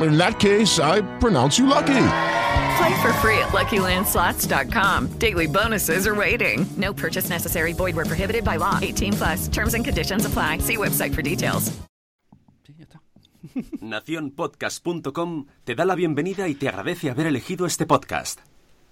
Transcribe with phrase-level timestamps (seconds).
[0.00, 2.08] in that case, I pronounce you lucky.
[2.78, 5.18] Play for free at LuckyLandSlots.com.
[5.18, 6.66] Daily bonuses are waiting.
[6.76, 7.72] No purchase necessary.
[7.74, 8.78] Void were prohibited by law.
[8.80, 9.48] 18 plus.
[9.48, 10.58] Terms and conditions apply.
[10.58, 11.72] See website for details.
[12.66, 13.00] Sí, ya está.
[13.80, 18.40] Naciónpodcast.com te da la bienvenida y te agradece haber elegido este podcast.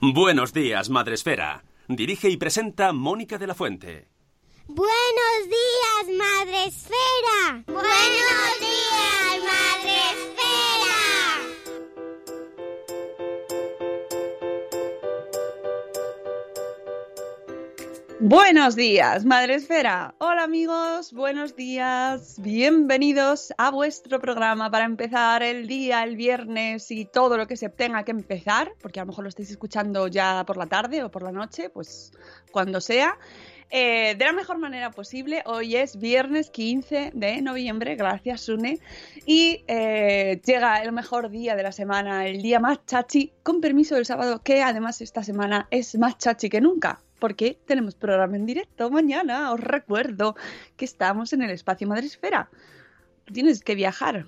[0.01, 1.65] Buenos días, Madre Esfera.
[1.89, 4.09] Dirige y presenta Mónica de la Fuente.
[4.69, 7.65] Buenos días, Madre Esfera.
[7.67, 10.10] Buenos días, Madre
[18.23, 20.15] Buenos días, Madre Esfera.
[20.19, 22.37] Hola amigos, buenos días.
[22.39, 27.71] Bienvenidos a vuestro programa para empezar el día, el viernes y todo lo que se
[27.71, 31.11] tenga que empezar, porque a lo mejor lo estáis escuchando ya por la tarde o
[31.11, 32.13] por la noche, pues
[32.53, 33.19] cuando sea.
[33.71, 35.43] Eh, de la mejor manera posible.
[35.47, 38.81] Hoy es viernes 15 de noviembre, gracias Sune.
[39.25, 43.95] Y eh, llega el mejor día de la semana, el día más chachi, con permiso
[43.95, 48.47] del sábado, que además esta semana es más chachi que nunca porque tenemos programa en
[48.47, 49.53] directo mañana.
[49.53, 50.35] Os recuerdo
[50.77, 52.51] que estamos en el espacio Madresfera.
[53.33, 54.27] Tienes que viajar.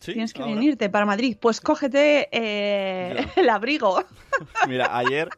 [0.00, 1.36] Tienes que venirte para Madrid.
[1.38, 4.02] Pues cógete eh, el abrigo.
[4.68, 5.28] Mira, ayer,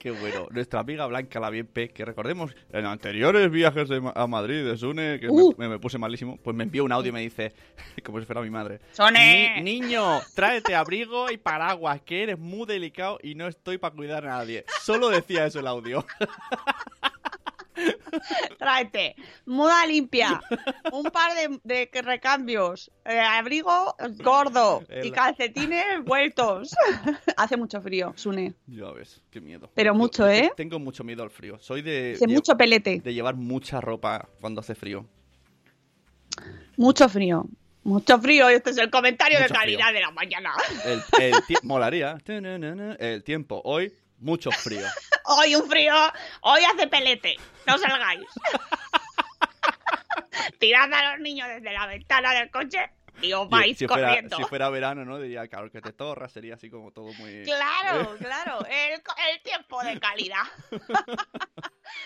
[0.00, 4.64] qué bueno, nuestra amiga Blanca la bien P, que recordemos, en anteriores viajes a Madrid
[4.64, 5.54] de Sune, que uh.
[5.56, 7.52] me, puse malísimo, pues me envió un audio y me dice,
[8.04, 8.80] como si fuera mi madre.
[8.92, 9.60] ¡Sone!
[9.62, 14.30] niño, tráete abrigo y paraguas, que eres muy delicado y no estoy para cuidar a
[14.38, 14.64] nadie.
[14.82, 16.04] Solo decía eso el audio.
[18.58, 19.14] Tráete
[19.46, 20.40] moda limpia,
[20.92, 21.32] un par
[21.64, 26.74] de, recambios, eh, abrigo gordo y calcetines vueltos.
[27.36, 28.54] Hace mucho frío, Sune.
[28.66, 29.70] Ya ves, qué miedo.
[29.74, 30.52] Pero mucho, ¿eh?
[30.56, 31.58] Tengo mucho miedo al frío.
[31.58, 32.12] Soy de...
[32.14, 33.00] Hace mucho pelete.
[33.00, 35.06] De llevar mucha ropa cuando hace frío.
[36.76, 37.46] Mucho frío.
[37.82, 40.52] Mucho frío, este es el comentario de calidad de la mañana.
[40.84, 42.18] El, el molaría.
[42.26, 43.62] El tiempo.
[43.64, 44.86] Hoy mucho frío.
[45.24, 45.94] hoy un frío,
[46.42, 47.36] hoy hace pelete,
[47.66, 48.24] no salgáis.
[50.58, 52.90] Tirad a los niños desde la ventana del coche
[53.22, 54.36] y os vais corriendo.
[54.36, 55.18] si fuera verano, ¿no?
[55.18, 57.42] Diría, claro, que te torra, sería así como todo muy...
[57.44, 60.44] Claro, claro, el, el tiempo de calidad.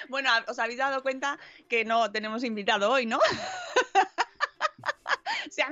[0.09, 1.39] bueno, os habéis dado cuenta
[1.69, 3.19] que no tenemos invitado hoy, ¿no?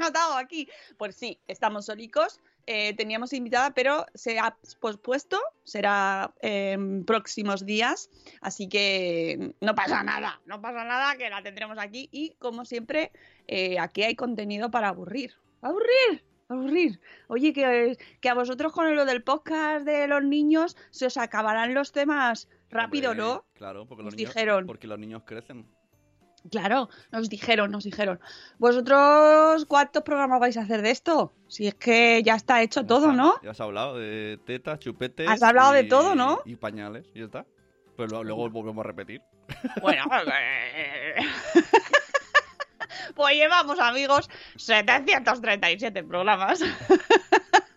[0.02, 0.68] Notado aquí.
[0.98, 8.08] Pues sí, estamos solicos eh, teníamos invitada, pero se ha pospuesto, será en próximos días,
[8.40, 13.10] así que no pasa nada, no pasa nada, que la tendremos aquí y como siempre,
[13.48, 15.34] eh, aquí hay contenido para aburrir.
[15.60, 16.24] ¡Aburrir!
[16.48, 17.00] aburrir.
[17.28, 21.72] Oye, que, que, a vosotros con lo del podcast de los niños se os acabarán
[21.72, 23.46] los temas rápido, ¿no?
[23.54, 24.66] Claro, porque los, dijeron.
[24.66, 25.66] porque los niños crecen.
[26.50, 28.20] Claro, nos dijeron, nos dijeron.
[28.58, 31.32] ¿Vosotros cuántos programas vais a hacer de esto?
[31.48, 33.34] Si es que ya está hecho todo, ¿no?
[33.42, 35.28] Ya has hablado de tetas, chupetes.
[35.28, 36.41] Has hablado de todo, ¿no?
[36.44, 37.47] Y pañales, y ya está.
[37.97, 39.22] Pues luego volvemos a repetir.
[39.82, 40.04] Bueno,
[43.14, 46.60] pues llevamos, amigos, 737 programas.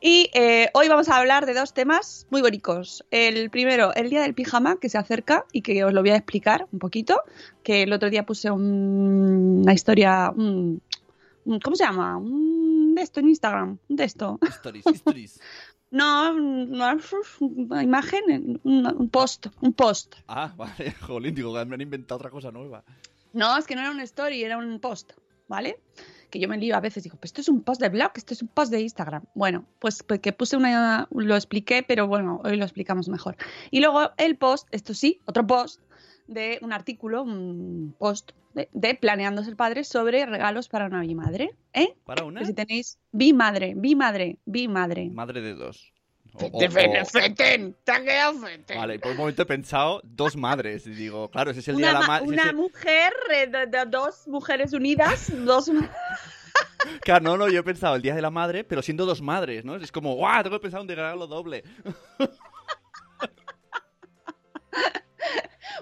[0.00, 3.04] Y eh, hoy vamos a hablar de dos temas muy bonitos.
[3.10, 6.16] El primero, el día del pijama, que se acerca y que os lo voy a
[6.16, 7.22] explicar un poquito.
[7.62, 10.32] Que el otro día puse una historia.
[10.34, 12.16] ¿Cómo se llama?
[12.16, 13.78] Un de esto en Instagram.
[13.88, 14.38] Un de esto.
[14.42, 15.40] Stories, stories.
[15.88, 16.98] No, no,
[17.40, 20.16] una imagen, un post, un post.
[20.26, 22.82] Ah, vale, jolín, digo, me han inventado otra cosa nueva.
[23.32, 25.12] No, es que no era un story, era un post,
[25.46, 25.78] ¿vale?
[26.30, 28.34] Que yo me lío a veces, digo, pues esto es un post de blog, esto
[28.34, 29.24] es un post de Instagram.
[29.34, 33.36] Bueno, pues, pues que puse una, lo expliqué, pero bueno, hoy lo explicamos mejor.
[33.70, 35.80] Y luego el post, esto sí, otro post
[36.26, 41.54] de un artículo, un post de, Planeando ser padre sobre regalos para una bimadre.
[41.72, 41.94] ¿Eh?
[42.04, 42.44] ¿Para una?
[42.44, 45.10] si tenéis bimadre, bimadre, bimadre.
[45.10, 45.92] Madre de dos.
[47.10, 48.76] Feten, te ha quedado feten.
[48.78, 50.86] Vale, por un momento he pensado dos madres.
[50.86, 52.26] Y digo, claro, ese es el día de la ma- madre.
[52.28, 55.70] una mujer, eh, de- de- dos mujeres unidas, dos...
[57.02, 59.64] Claro, no, no, yo he pensado el día de la madre, pero siendo dos madres,
[59.64, 59.76] ¿no?
[59.76, 60.42] Es como, ¡guau!
[60.42, 61.64] Tengo que pensar un regalo doble.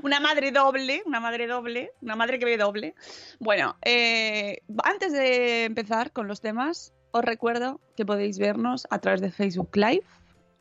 [0.03, 2.95] Una madre doble, una madre doble, una madre que ve doble.
[3.39, 9.21] Bueno, eh, antes de empezar con los temas, os recuerdo que podéis vernos a través
[9.23, 10.03] de Facebook Live.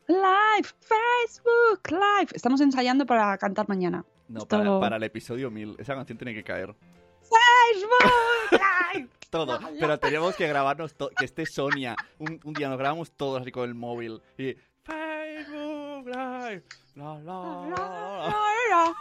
[0.06, 2.30] Live, Facebook Live.
[2.34, 4.04] Estamos ensayando para cantar mañana.
[4.28, 5.76] No, Esto- para, para el episodio 1000.
[5.78, 6.74] Esa canción tiene que caer.
[7.22, 8.60] Facebook
[8.94, 9.08] Live.
[9.30, 9.58] Todo.
[9.80, 11.96] Pero teníamos que grabarnos, que esté Sonia.
[12.18, 14.22] Un, un día nos grabamos todos así con el móvil.
[14.38, 14.54] Y.
[14.84, 16.64] Facebook Live.
[16.94, 18.34] La, la, la,
[18.70, 18.94] la.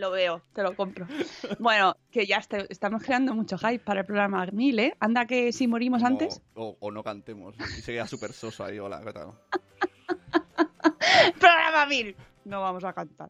[0.00, 1.06] Lo veo, te lo compro.
[1.58, 4.96] Bueno, que ya estamos creando mucho hype para el programa 1000, ¿eh?
[4.98, 6.40] Anda que si morimos antes.
[6.54, 7.54] O, o no cantemos.
[7.58, 8.78] Y se queda súper soso ahí.
[8.78, 9.32] Hola, ¿qué tal?
[11.38, 12.16] programa 1000.
[12.46, 13.28] No vamos a cantar.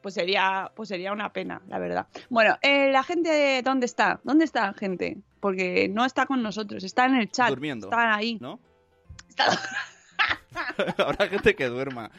[0.00, 2.06] Pues sería, pues sería una pena, la verdad.
[2.28, 4.20] Bueno, eh, la gente, ¿dónde está?
[4.22, 5.16] ¿Dónde está la gente?
[5.40, 7.48] Porque no está con nosotros, está en el chat.
[7.48, 7.86] Durmiendo.
[7.88, 8.38] Están ahí.
[8.40, 8.60] ¿No?
[9.28, 9.58] Está-
[10.98, 12.10] Habrá gente que duerma.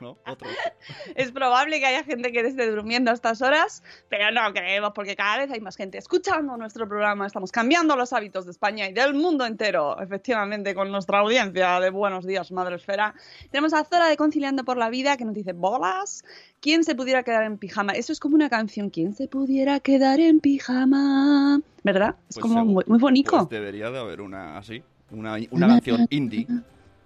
[1.14, 5.16] Es probable que haya gente que esté durmiendo a estas horas, pero no creemos porque
[5.16, 7.26] cada vez hay más gente escuchando nuestro programa.
[7.26, 11.90] Estamos cambiando los hábitos de España y del mundo entero, efectivamente, con nuestra audiencia de
[11.90, 13.14] Buenos Días, Madre Esfera.
[13.50, 16.24] Tenemos a Zora de Conciliando por la Vida que nos dice, bolas,
[16.60, 17.92] ¿quién se pudiera quedar en pijama?
[17.92, 21.60] Eso es como una canción, ¿quién se pudiera quedar en pijama?
[21.82, 22.16] ¿Verdad?
[22.28, 23.30] Es Pues como muy, muy bonito.
[23.30, 24.82] Pues debería de haber una así.
[25.10, 26.46] Una, una canción indie.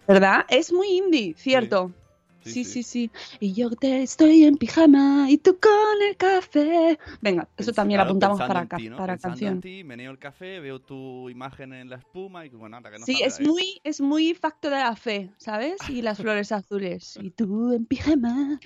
[0.09, 0.45] ¿Verdad?
[0.49, 1.89] Es muy indie, cierto.
[1.89, 2.02] Sí,
[2.45, 3.11] Sí, sí, sí,
[3.41, 6.99] Y yo te estoy en pijama y tú con el café.
[7.21, 8.97] Venga, eso también lo apuntamos para, ti, ¿no?
[8.97, 9.55] para Pensando canción.
[9.55, 12.99] en ti, meneo el café, veo tu imagen en la espuma y bueno, anda, que
[12.99, 13.47] no Sí, es ahí.
[13.47, 15.77] muy, es muy facto de la fe, ¿sabes?
[15.89, 17.19] Y las flores azules.
[17.21, 18.59] Y tú en pijama.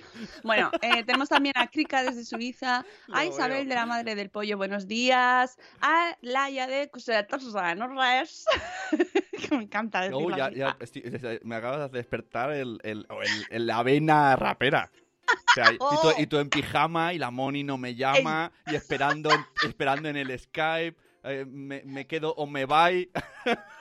[0.43, 4.56] Bueno, eh, tenemos también a Krika desde Suiza, a Isabel de la Madre del Pollo,
[4.56, 7.87] buenos días, a Laia de Cusetorsa, no.
[9.37, 13.06] que me encanta decirlo Oh, ya, ya, estoy- me acabas de despertar el, el,
[13.50, 14.91] el- la vena rapera.
[15.29, 16.12] O sea, y, tú, Oh.
[16.19, 19.31] y tú en pijama y la Moni no me llama y esperando
[19.65, 20.97] esperando en el Skype.
[21.25, 23.11] eh, me, me quedo o me voy.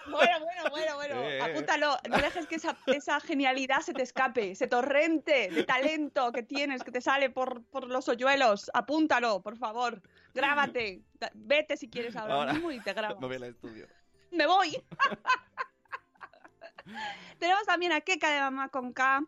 [0.08, 1.16] Bueno, bueno, bueno, bueno.
[1.24, 1.42] Eh, eh.
[1.42, 1.98] Apúntalo.
[2.08, 4.52] No dejes que esa, esa genialidad se te escape.
[4.52, 8.70] Ese torrente de talento que tienes, que te sale por, por los hoyuelos.
[8.76, 10.04] Apúntalo, por favor.
[10.36, 11.02] Grábate.
[11.34, 13.20] Vete si quieres ahora, Ahora mismo y te grabas.
[13.20, 13.88] me voy al estudio.
[14.36, 14.84] Me voy.
[17.40, 19.24] Tenemos también a Keka de Mamá con K.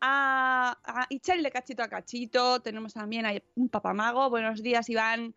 [0.00, 2.60] A, a Ichel de Cachito a Cachito.
[2.60, 4.30] Tenemos también a un papamago.
[4.30, 5.34] Buenos días, Iván.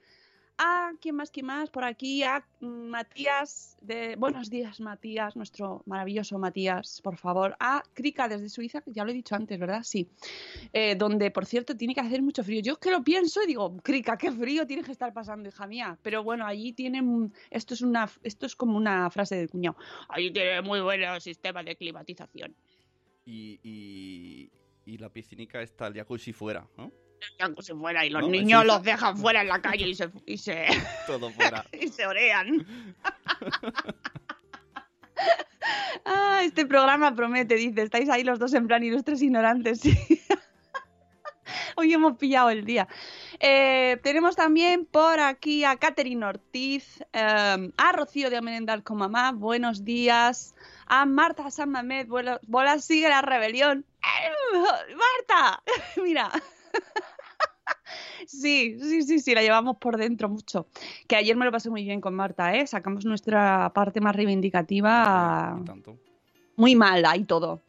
[0.57, 2.23] A quién más, quién más por aquí.
[2.23, 4.15] A mm, Matías de.
[4.15, 7.55] Buenos días, Matías, nuestro maravilloso Matías, por favor.
[7.59, 9.83] A Krika desde Suiza, que ya lo he dicho antes, ¿verdad?
[9.83, 10.07] Sí.
[10.73, 12.61] Eh, donde, por cierto, tiene que hacer mucho frío.
[12.61, 15.67] Yo es que lo pienso y digo, Krika, qué frío tienes que estar pasando, hija
[15.67, 15.97] mía.
[16.01, 17.33] Pero bueno, allí tienen.
[17.49, 19.77] Esto es, una, esto es como una frase del cuñado.
[20.09, 22.55] Allí tiene muy buen sistema de climatización.
[23.25, 24.51] Y, y,
[24.85, 26.91] y la piscinica está el jacuzzi fuera, ¿no?
[27.59, 30.37] Se fuera y los No, niños los dejan fuera en la calle y se, y
[30.37, 30.65] se,
[31.07, 31.65] Todo fuera.
[31.79, 32.65] y se orean.
[36.03, 37.83] Ah, este programa promete, dice.
[37.83, 39.81] Estáis ahí los dos en plan ilustres ignorantes.
[39.81, 39.95] sí.
[41.75, 42.87] Hoy hemos pillado el día.
[43.39, 49.31] Eh, tenemos también por aquí a Catherine Ortiz, eh, a Rocío de Amenendal con mamá,
[49.31, 50.55] buenos días.
[50.87, 53.85] A Marta San Mamed, bueno, bola sigue la rebelión.
[54.01, 54.57] ¡Eh,
[54.95, 55.63] ¡Marta!
[56.03, 56.31] Mira.
[58.27, 60.67] Sí, sí, sí, sí, la llevamos por dentro mucho.
[61.07, 62.65] Que ayer me lo pasé muy bien con Marta, ¿eh?
[62.65, 65.57] Sacamos nuestra parte más reivindicativa.
[65.59, 65.97] Y tanto.
[66.55, 67.61] Muy mal, ahí todo.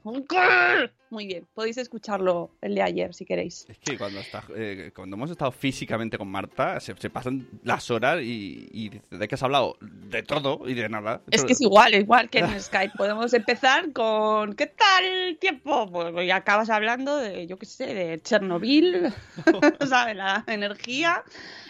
[1.12, 3.66] Muy bien, podéis escucharlo el de ayer si queréis.
[3.68, 7.90] Es que cuando, está, eh, cuando hemos estado físicamente con Marta, se, se pasan las
[7.90, 11.20] horas y, y de qué has hablado de todo y de nada.
[11.30, 12.94] Es que es igual, igual que en Skype.
[12.96, 15.86] Podemos empezar con ¿qué tal el tiempo?
[15.92, 19.12] Pues ya acabas hablando de, yo qué sé, de Chernobyl,
[19.86, 20.16] ¿sabes?
[20.16, 21.22] La energía.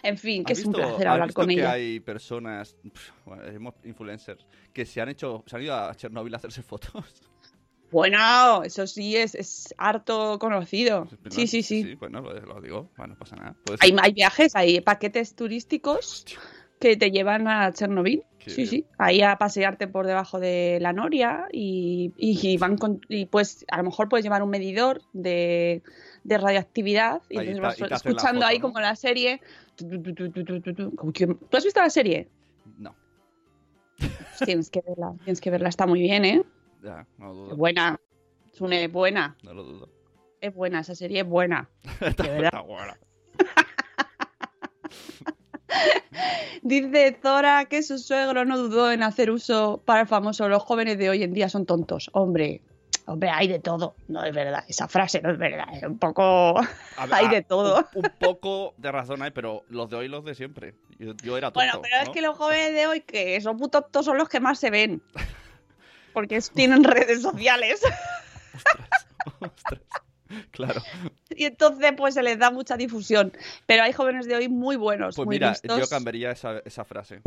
[0.04, 1.72] En fin, que ¿Has es un placer hablar visto con que ella.
[1.72, 6.32] hay personas, pf, bueno, hemos- influencers, que se han hecho, se han ido a Chernobyl
[6.34, 7.22] a hacerse fotos?
[7.92, 11.06] Bueno, eso sí es, es harto conocido.
[11.30, 11.82] Sí, sí, sí.
[11.82, 13.54] Sí, bueno, lo, lo digo, bueno, no pasa nada.
[13.80, 16.24] Hay, hay viajes, hay paquetes turísticos
[16.80, 18.22] que te llevan a Chernobyl.
[18.38, 18.68] Qué sí, bien.
[18.68, 18.86] sí.
[18.98, 23.64] Ahí a pasearte por debajo de la noria y, y- y van con, y pues
[23.70, 25.82] a lo mejor puedes llevar un medidor de,
[26.24, 28.62] de radioactividad y Ahí entonces vas escuchando foto, ahí ¿no?
[28.62, 29.40] como la serie.
[29.76, 29.86] ¿Tú
[31.56, 32.28] has visto la serie?
[32.78, 32.96] No.
[33.98, 36.42] Pues tienes que verla, tienes que verla, está muy bien, ¿eh?
[36.82, 37.56] Ya, no lo Es dudo.
[37.56, 38.00] buena.
[38.52, 39.36] Sune, es buena.
[39.42, 39.88] No lo dudo.
[40.40, 41.68] Es buena, esa serie es buena.
[42.00, 42.44] Está, verdad.
[42.46, 42.98] está buena.
[46.62, 50.98] Dice Zora que su suegro no dudó en hacer uso para el famoso los jóvenes
[50.98, 52.10] de hoy en día son tontos.
[52.12, 52.62] Hombre,
[53.06, 53.94] hombre, hay de todo.
[54.08, 55.66] No es verdad, esa frase no es verdad.
[55.72, 56.54] Es un poco...
[57.00, 57.84] Ver, hay de todo.
[57.94, 60.74] Un, un poco de razón hay, pero los de hoy los de siempre.
[60.98, 61.60] Yo, yo era tonto.
[61.60, 64.40] Bueno, pero es que los jóvenes de hoy que son muy tontos son los que
[64.40, 65.02] más se ven.
[66.12, 67.80] Porque tienen redes sociales.
[69.40, 69.80] Ostras.
[70.50, 70.80] Claro.
[71.30, 73.32] Y entonces pues se les da mucha difusión.
[73.66, 75.78] Pero hay jóvenes de hoy muy buenos, Pues muy mira, listos.
[75.78, 77.20] yo cambiaría esa, esa frase.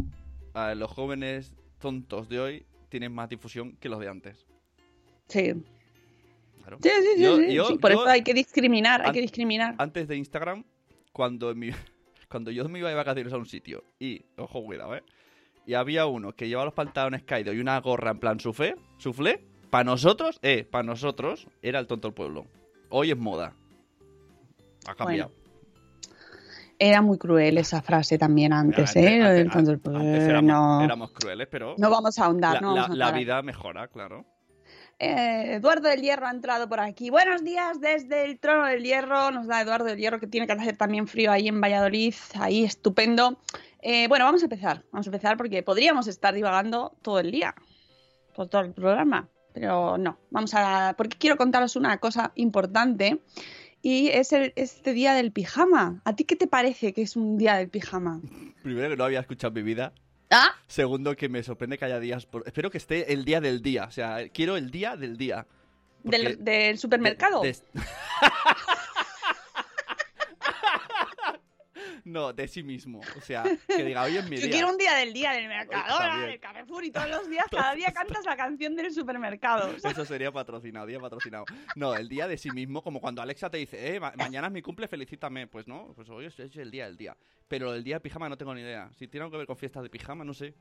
[0.75, 4.45] Los jóvenes tontos de hoy tienen más difusión que los de antes.
[5.27, 5.53] Sí.
[6.61, 6.77] Claro.
[6.81, 9.21] Sí, sí, sí, Yo- sí, yo- sí, Por yo- eso hay que discriminar, hay que
[9.21, 9.75] discriminar.
[9.77, 10.63] Antes de Instagram,
[11.11, 11.69] cuando, mi-
[12.29, 15.03] cuando yo me iba de vacaciones a un sitio y, ojo, cuidado, ¿eh?
[15.65, 19.43] Y había uno que llevaba los pantalones caídos y una gorra en plan suflé, suflé,
[19.69, 22.45] para nosotros, eh, para nosotros era el tonto del pueblo.
[22.89, 23.53] Hoy es moda.
[24.87, 25.31] Ha cambiado.
[26.77, 29.21] Era muy cruel esa frase también antes, Antes- ¿eh?
[29.21, 32.67] antes- Entonces, pues, antes éramos, no, éramos crueles, pero no vamos a ahondar, la, no
[32.75, 33.19] vamos la- a la ahondar.
[33.19, 34.25] vida mejora, claro.
[34.99, 37.09] Eh, Eduardo del Hierro ha entrado por aquí.
[37.09, 39.29] Buenos días desde el trono del Hierro.
[39.31, 42.13] Nos da Eduardo del Hierro que tiene que hacer también frío ahí en Valladolid.
[42.39, 43.37] Ahí estupendo.
[43.87, 44.83] Eh, bueno, vamos a empezar.
[44.91, 47.53] Vamos a empezar porque podríamos estar divagando todo el día.
[48.35, 49.29] Por todo el programa.
[49.53, 50.17] Pero no.
[50.31, 50.95] Vamos a.
[50.97, 53.19] Porque quiero contaros una cosa importante.
[53.83, 56.01] Y es el, este día del pijama.
[56.03, 58.19] ¿A ti qué te parece que es un día del pijama?
[58.63, 59.93] Primero que no había escuchado en mi vida.
[60.31, 60.49] ¿Ah?
[60.65, 62.25] Segundo que me sorprende que haya días.
[62.25, 63.85] por- Espero que esté el día del día.
[63.85, 65.45] O sea, quiero el día del día.
[66.01, 67.41] Porque ¿Del, del supermercado?
[67.43, 67.59] de- de-
[72.05, 73.01] no, de sí mismo.
[73.17, 74.51] O sea, que diga, hoy es mi Yo día.
[74.51, 77.91] quiero un día del día del Mercadona, del Carrefour y todos los días, cada día
[77.91, 79.69] cantas la canción del supermercado.
[79.83, 81.45] Eso sería patrocinado, día patrocinado.
[81.75, 84.53] No, el día de sí mismo, como cuando Alexa te dice, eh, ma- mañana es
[84.53, 85.47] mi cumple, felicítame.
[85.47, 87.17] Pues no, pues hoy es, es el día del día.
[87.47, 88.89] Pero el día de pijama no tengo ni idea.
[88.97, 90.53] Si tiene algo que ver con fiestas de pijama, no sé.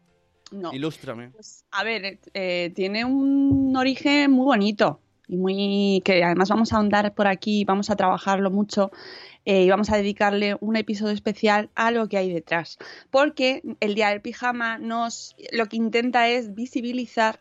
[0.50, 0.72] no.
[0.74, 1.30] Ilústrame.
[1.30, 6.72] Pues, a ver, eh, eh, tiene un origen muy bonito y muy que además vamos
[6.72, 8.90] a ahondar por aquí, vamos a trabajarlo mucho
[9.44, 12.78] eh, y vamos a dedicarle un episodio especial a lo que hay detrás,
[13.10, 17.40] porque el día del pijama nos lo que intenta es visibilizar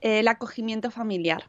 [0.00, 1.44] eh, el acogimiento familiar.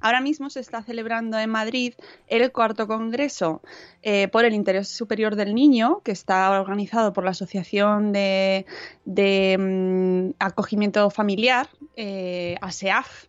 [0.00, 1.94] Ahora mismo se está celebrando en Madrid
[2.26, 3.62] el cuarto congreso
[4.02, 8.66] eh, por el Interés Superior del Niño, que está organizado por la Asociación de,
[9.06, 13.26] de, mm, Acogimiento Familiar, eh, ASEAF.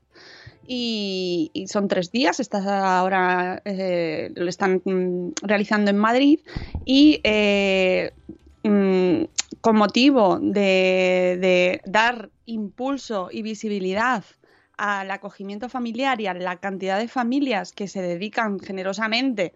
[0.69, 6.41] Y, son tres días, está ahora eh, lo están mm, realizando en Madrid
[6.83, 8.11] y eh,
[8.63, 9.23] mm,
[9.61, 14.23] con motivo de dar impulso y visibilidad
[14.77, 19.53] al acogimiento familiar y a la cantidad de familias que se dedican generosamente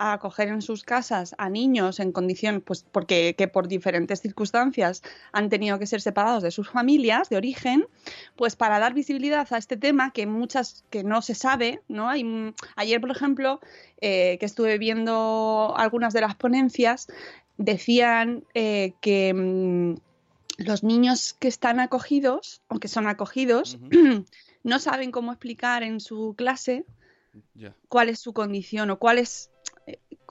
[0.00, 5.02] a acoger en sus casas a niños en condición, pues porque que por diferentes circunstancias
[5.30, 7.86] han tenido que ser separados de sus familias de origen,
[8.34, 12.08] pues para dar visibilidad a este tema que muchas que no se sabe, ¿no?
[12.08, 13.60] Hay, ayer, por ejemplo,
[14.00, 17.06] eh, que estuve viendo algunas de las ponencias,
[17.58, 19.96] decían eh, que mm,
[20.64, 23.78] los niños que están acogidos o que son acogidos
[24.64, 26.86] no saben cómo explicar en su clase
[27.88, 29.50] cuál es su condición o cuál es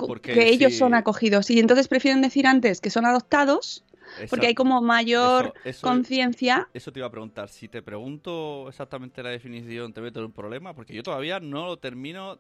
[0.07, 1.49] Porque que ellos son acogidos.
[1.49, 3.83] Y entonces prefieren decir antes que son adoptados
[4.29, 7.49] porque hay como mayor conciencia Eso te iba a preguntar.
[7.49, 10.73] Si te pregunto exactamente la definición, ¿te meto en un problema?
[10.73, 12.39] Porque yo todavía no lo termino.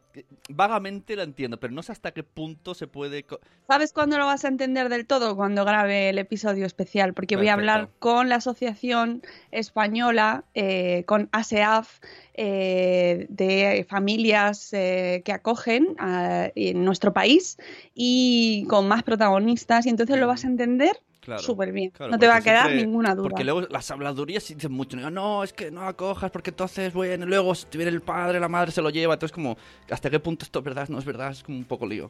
[0.49, 3.25] Vagamente lo entiendo, pero no sé hasta qué punto se puede.
[3.67, 5.35] ¿Sabes cuándo lo vas a entender del todo?
[5.35, 9.21] Cuando grabe el episodio especial, porque voy a hablar con la Asociación
[9.51, 11.99] Española, eh, con ASEAF,
[12.33, 17.57] eh, de familias eh, que acogen a- en nuestro país
[17.93, 21.91] y con más protagonistas, y entonces lo vas a entender Claro, súper bien.
[21.91, 23.29] claro, no te va a quedar siempre- ninguna duda.
[23.29, 24.95] Porque luego las habladurías dicen mucho.
[24.97, 28.47] No, no, es que no acojas porque entonces, bueno, luego si viene el padre, la
[28.47, 29.15] madre se lo lleva.
[29.15, 29.57] Entonces, como,
[29.91, 30.87] ¿hasta qué punto esto es verdad?
[30.89, 32.09] No es verdad, es como un poco lío.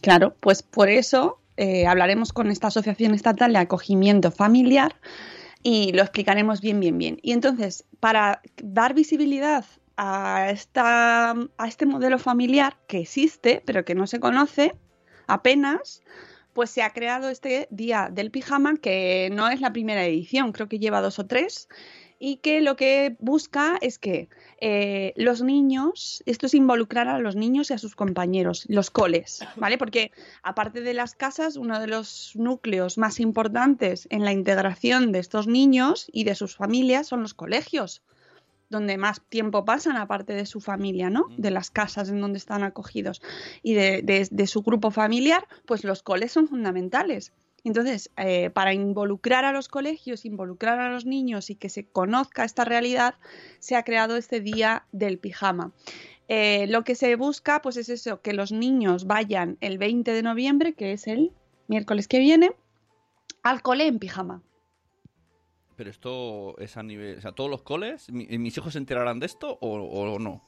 [0.00, 4.94] Claro, pues por eso eh, hablaremos con esta Asociación Estatal de Acogimiento Familiar
[5.62, 7.18] y lo explicaremos bien, bien, bien.
[7.22, 9.64] Y entonces, para dar visibilidad
[9.96, 14.74] a, esta, a este modelo familiar que existe, pero que no se conoce
[15.26, 16.02] apenas,
[16.56, 20.70] pues se ha creado este Día del Pijama, que no es la primera edición, creo
[20.70, 21.68] que lleva dos o tres,
[22.18, 24.30] y que lo que busca es que
[24.62, 29.44] eh, los niños, esto es involucrar a los niños y a sus compañeros, los coles,
[29.56, 29.76] ¿vale?
[29.76, 35.18] Porque aparte de las casas, uno de los núcleos más importantes en la integración de
[35.18, 38.02] estos niños y de sus familias son los colegios.
[38.70, 41.26] Donde más tiempo pasan aparte de su familia, ¿no?
[41.36, 43.22] De las casas en donde están acogidos
[43.62, 47.32] y de, de- de su grupo familiar, pues los coles son fundamentales.
[47.64, 52.44] Entonces, eh, para involucrar a los colegios, involucrar a los niños y que se conozca
[52.44, 53.16] esta realidad,
[53.58, 55.72] se ha creado este día del pijama.
[56.28, 60.22] Eh, lo que se busca, pues es eso, que los niños vayan el 20 de
[60.22, 61.32] noviembre, que es el
[61.68, 62.52] miércoles que viene,
[63.42, 64.42] al cole en pijama.
[65.76, 67.18] Pero esto es a nivel.
[67.18, 68.10] O sea, ¿todos los coles?
[68.10, 70.42] mi- ¿Mis hijos se enterarán de esto o, o no?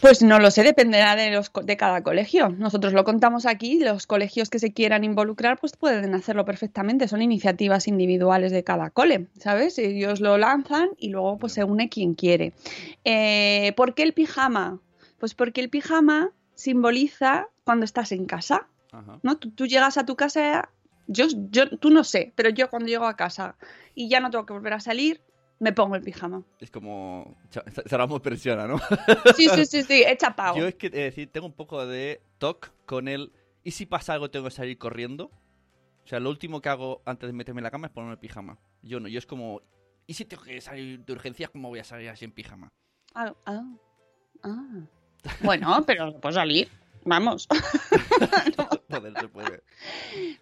[0.00, 2.48] Pues no lo sé, dependerá de, los, de cada colegio.
[2.48, 7.22] Nosotros lo contamos aquí, los colegios que se quieran involucrar pues pueden hacerlo perfectamente, son
[7.22, 9.78] iniciativas individuales de cada cole, ¿sabes?
[9.80, 12.52] Ellos lo lanzan y luego pues se une quien quiere.
[13.04, 14.78] Eh, ¿Por qué el pijama?
[15.18, 19.18] Pues porque el pijama simboliza cuando estás en casa, Ajá.
[19.24, 19.38] ¿no?
[19.38, 20.68] Tú, tú llegas a tu casa,
[21.10, 23.56] yo, yo, tú no sé, pero yo cuando llego a casa
[23.94, 25.20] y ya no tengo que volver a salir,
[25.58, 26.44] me pongo el pijama.
[26.60, 27.36] Es como.
[27.88, 28.78] Cerramos persiana, ¿no?
[29.36, 30.56] Sí, sí, sí, sí, he chapado.
[30.56, 33.32] Yo es que, decir, tengo un poco de toc con el.
[33.64, 35.30] ¿Y si pasa algo tengo que salir corriendo?
[36.04, 38.18] O sea, lo último que hago antes de meterme en la cama es ponerme el
[38.18, 38.58] pijama.
[38.82, 39.60] Yo no, yo es como.
[40.06, 42.68] ¿Y si tengo que salir de urgencias, cómo voy a salir así en pijama?
[43.14, 43.64] Ah, ah,
[44.44, 44.86] ah.
[45.42, 46.68] Bueno, pero puedo salir.
[47.04, 47.48] Vamos.
[48.90, 49.62] Joder, se puede.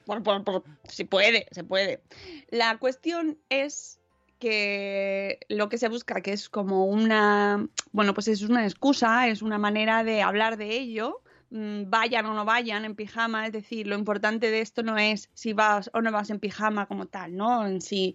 [0.04, 2.02] Por- por- por- se puede, se puede.
[2.48, 4.00] La cuestión es
[4.38, 9.42] que lo que se busca, que es como una, bueno, pues es una excusa, es
[9.42, 13.86] una manera de hablar de ello, mm, vayan o no vayan en pijama, es decir,
[13.88, 17.34] lo importante de esto no es si vas o no vas en pijama como tal,
[17.36, 17.66] ¿no?
[17.66, 18.14] En sí,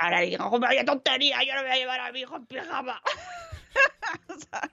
[0.00, 3.02] ahora digo, "Oh, vaya tontería, yo no voy a llevar a mi hijo en pijama.
[4.50, 4.70] ¿Sabes?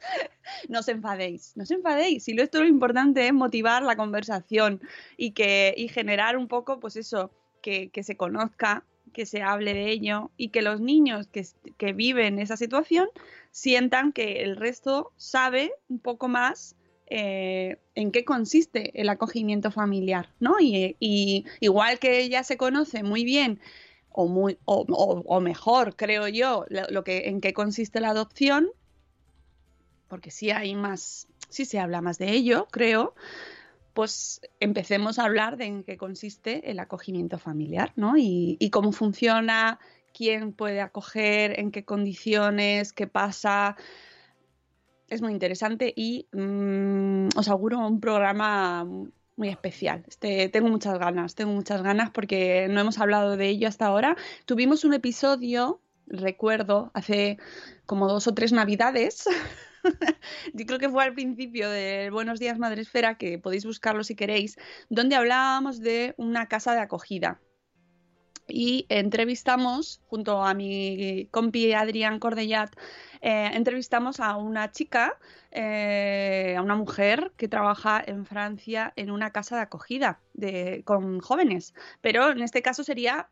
[0.68, 2.24] no os enfadéis, no os enfadéis.
[2.24, 4.80] Si lo esto lo importante es motivar la conversación
[5.16, 7.30] y que y generar un poco, pues eso,
[7.62, 11.46] que, que se conozca, que se hable de ello y que los niños que,
[11.78, 13.08] que viven esa situación
[13.50, 16.76] sientan que el resto sabe un poco más
[17.06, 20.56] eh, en qué consiste el acogimiento familiar, ¿no?
[20.60, 23.60] Y, y igual que ella se conoce muy bien
[24.10, 28.70] o, muy, o, o- mejor, creo yo, lo que, en qué consiste la adopción,
[30.08, 33.14] porque sí hay más, sí se habla más de ello, creo,
[33.96, 38.12] pues empecemos a hablar de en qué consiste el acogimiento familiar, ¿no?
[38.18, 39.78] Y, cómo funciona,
[40.12, 43.74] quién puede acoger, en qué condiciones, qué pasa.
[45.08, 48.86] Es muy interesante y mm, os auguro un programa
[49.36, 50.04] muy especial.
[50.06, 54.14] Este, tengo muchas ganas, tengo muchas ganas porque no hemos hablado de ello hasta ahora.
[54.44, 57.38] Tuvimos un episodio, recuerdo, hace
[57.86, 59.24] como dos o tres navidades.
[60.54, 64.56] Yo creo que fue al principio de Buenos Días Madresfera, que podéis buscarlo si queréis,
[64.88, 67.40] donde hablábamos de una casa de acogida.
[68.48, 72.70] Y entrevistamos, junto a mi compi Adrián Cordellat,
[73.20, 75.18] eh, entrevistamos a una chica,
[75.50, 80.20] eh, a una mujer que trabaja en Francia en una casa de acogida
[80.84, 81.74] con jóvenes.
[82.00, 83.28] Pero en este caso sería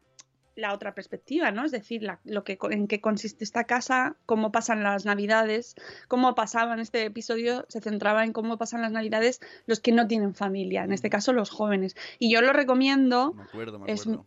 [0.56, 1.64] la otra perspectiva, ¿no?
[1.64, 5.74] Es decir, la- lo que, en qué consiste esta casa, cómo pasan las navidades,
[6.08, 10.34] cómo pasaban este episodio, se centraba en cómo pasan las navidades los que no tienen
[10.34, 11.96] familia, en este caso los jóvenes.
[12.18, 13.32] Y yo lo recomiendo.
[13.34, 14.26] Me acuerdo, me Es- acuerdo.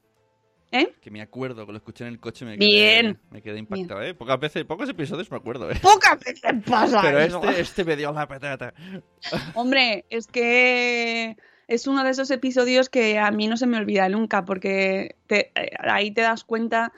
[0.70, 0.94] ¿Eh?
[1.00, 3.14] Que me acuerdo, que lo escuché en el coche me Bien.
[3.16, 4.14] quedé, me quedé impactado, ¿eh?
[4.14, 5.80] Pocas veces, pocos episodios me acuerdo, ¿eh?
[5.82, 7.42] Pocas veces pasa Pero eso.
[7.46, 8.74] este, este me dio la patata.
[9.54, 14.08] Hombre, es que es uno de esos episodios que a mí no se me olvida
[14.10, 16.92] nunca, porque te- eh, ahí te das cuenta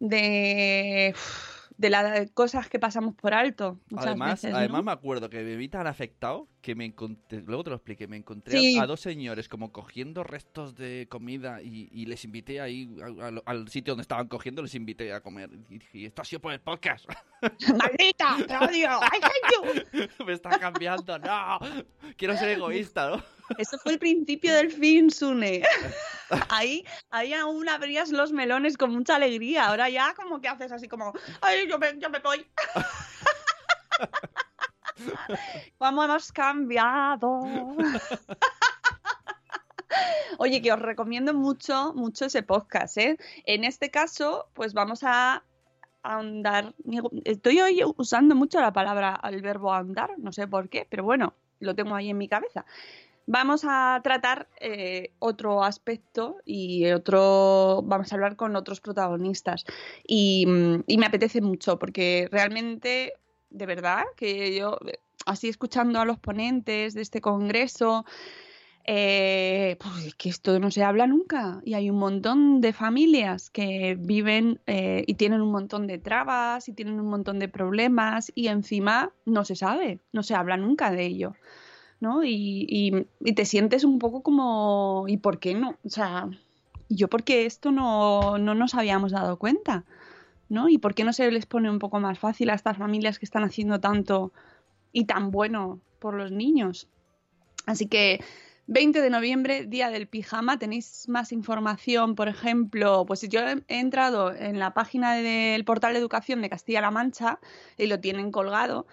[0.00, 1.14] de,
[1.76, 3.78] de las cosas que pasamos por alto.
[3.90, 4.56] Muchas Además, veces, ¿no?
[4.58, 8.08] además me acuerdo que me vi tan afectado que me encontré, luego te lo expliqué,
[8.08, 8.78] me encontré Sí.
[8.78, 13.42] a dos señores como cogiendo restos de comida y, y les invité ahí a- a-
[13.44, 15.50] al sitio donde estaban cogiendo, les invité a comer.
[15.68, 17.04] Y dije, esto ha sido por el podcast.
[17.78, 18.38] ¡Maldita!
[18.48, 18.88] ¡Te odio!
[19.12, 20.24] ¡I you!
[20.24, 21.58] me está cambiando, no.
[22.16, 23.22] Quiero ser egoísta, ¿no?
[23.58, 25.62] Eso fue el principio del fin, Sune.
[26.48, 29.66] Ahí, ahí aún abrías los melones con mucha alegría.
[29.66, 32.46] Ahora ya como que haces así como, ¡ay, yo me, yo me voy!
[35.78, 37.40] ¿Cómo hemos cambiado?
[40.38, 43.16] Oye, que os recomiendo mucho, mucho ese podcast, ¿eh?
[43.44, 45.44] En este caso, pues vamos a
[46.02, 46.74] andar.
[47.24, 51.34] Estoy hoy usando mucho la palabra, el verbo andar, no sé por qué, pero bueno,
[51.60, 52.64] lo tengo ahí en mi cabeza.
[53.26, 57.80] Vamos a tratar eh, otro aspecto y otro.
[57.82, 59.64] Vamos a hablar con otros protagonistas.
[60.06, 63.14] Y, mm, y me apetece mucho porque realmente,
[63.54, 68.04] de verdad, que yo, eh, así escuchando a los ponentes de este congreso,
[68.86, 73.48] eh, pues es que esto no se habla nunca y hay un montón de familias
[73.50, 78.30] que viven eh, y tienen un montón de trabas y tienen un montón de problemas
[78.34, 81.34] y encima no se sabe, no se habla nunca de ello,
[82.00, 82.24] ¿no?
[82.24, 85.78] Y, y- y te sientes un poco como, ¿y por qué no?
[85.84, 86.28] O sea,
[86.90, 89.84] yo porque esto no, no nos habíamos dado cuenta,
[90.48, 90.68] ¿no?
[90.68, 93.24] ¿Y por qué no se les pone un poco más fácil a estas familias que
[93.24, 94.32] están haciendo tanto
[94.92, 96.88] y tan bueno por los niños?
[97.66, 98.20] Así que
[98.66, 100.58] 20 de noviembre, día del pijama.
[100.58, 105.92] Tenéis más información, por ejemplo, pues yo he he entrado en la página del portal
[105.92, 107.40] de educación de Castilla-La Mancha
[107.76, 108.86] y lo tienen colgado.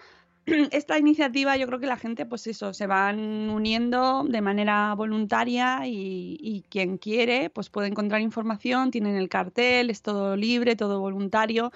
[0.71, 5.81] Esta iniciativa yo creo que la gente, pues eso, se van uniendo de manera voluntaria
[5.85, 11.71] y, quien quiere, pues puede encontrar información, tienen el cartel, es todo libre, todo voluntario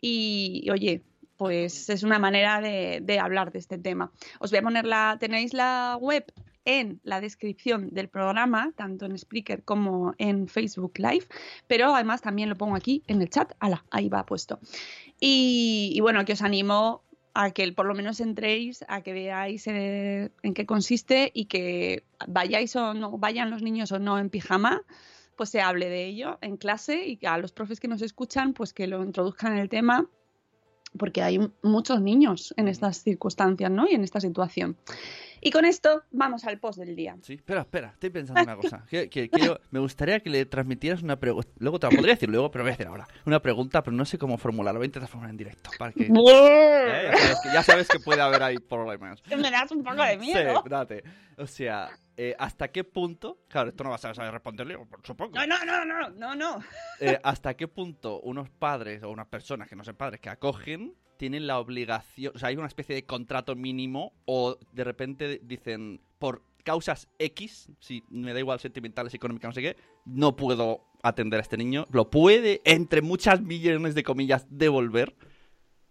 [0.00, 1.02] y, oye,
[1.36, 4.12] pues es una manera de, hablar de este tema.
[4.38, 6.24] Os voy a poner la, tenéis la web
[6.64, 11.26] en la descripción del programa, tanto en Spreaker como en Facebook Live,
[11.66, 13.52] pero además también lo pongo aquí en el chat,
[13.90, 14.60] ahí va puesto.
[15.20, 17.02] Y, y bueno, que os animo
[17.34, 22.04] a que por lo menos entréis, a que veáis eh, en qué consiste y que
[22.28, 24.82] vayáis o no, vayan los niños o no en pijama,
[25.36, 28.72] pues se hable de ello en clase y a los profes que nos escuchan, pues
[28.72, 30.08] que lo introduzcan en el tema,
[30.96, 33.88] porque hay muchos niños en estas circunstancias, ¿no?
[33.90, 34.76] Y en esta situación.
[35.44, 37.16] Y con esto vamos al post del día.
[37.22, 38.84] Sí, espera, espera, estoy pensando una cosa.
[38.88, 41.50] Que, que quiero- me gustaría que le transmitieras una pregunta.
[41.58, 43.06] Luego te la podría decir luego, pero voy a decir ahora.
[43.26, 44.78] Una pregunta, pero no sé cómo formularla.
[44.78, 45.70] Voy a intentar formular en directo.
[45.78, 46.08] Para que...
[46.86, 49.22] Eh, ya, sabes que, ya sabes que puede haber ahí problemas.
[49.28, 50.62] Me das un poco de miedo.
[50.62, 51.04] Sí, date.
[51.36, 53.38] O sea, eh, ¿hasta qué punto?
[53.48, 55.34] Claro, esto no vas a saber responderle, supongo.
[55.34, 56.64] No, no, no, no, no, no.
[57.00, 60.94] Eh, ¿Hasta qué punto unos padres o unas personas que no son padres que acogen
[61.16, 66.00] tienen la obligación, o sea, hay una especie de contrato mínimo o de repente dicen
[66.18, 71.38] por causas X, si me da igual sentimentales, económicas, no sé qué, no puedo atender
[71.38, 75.14] a este niño, lo puede entre muchas millones de comillas devolver.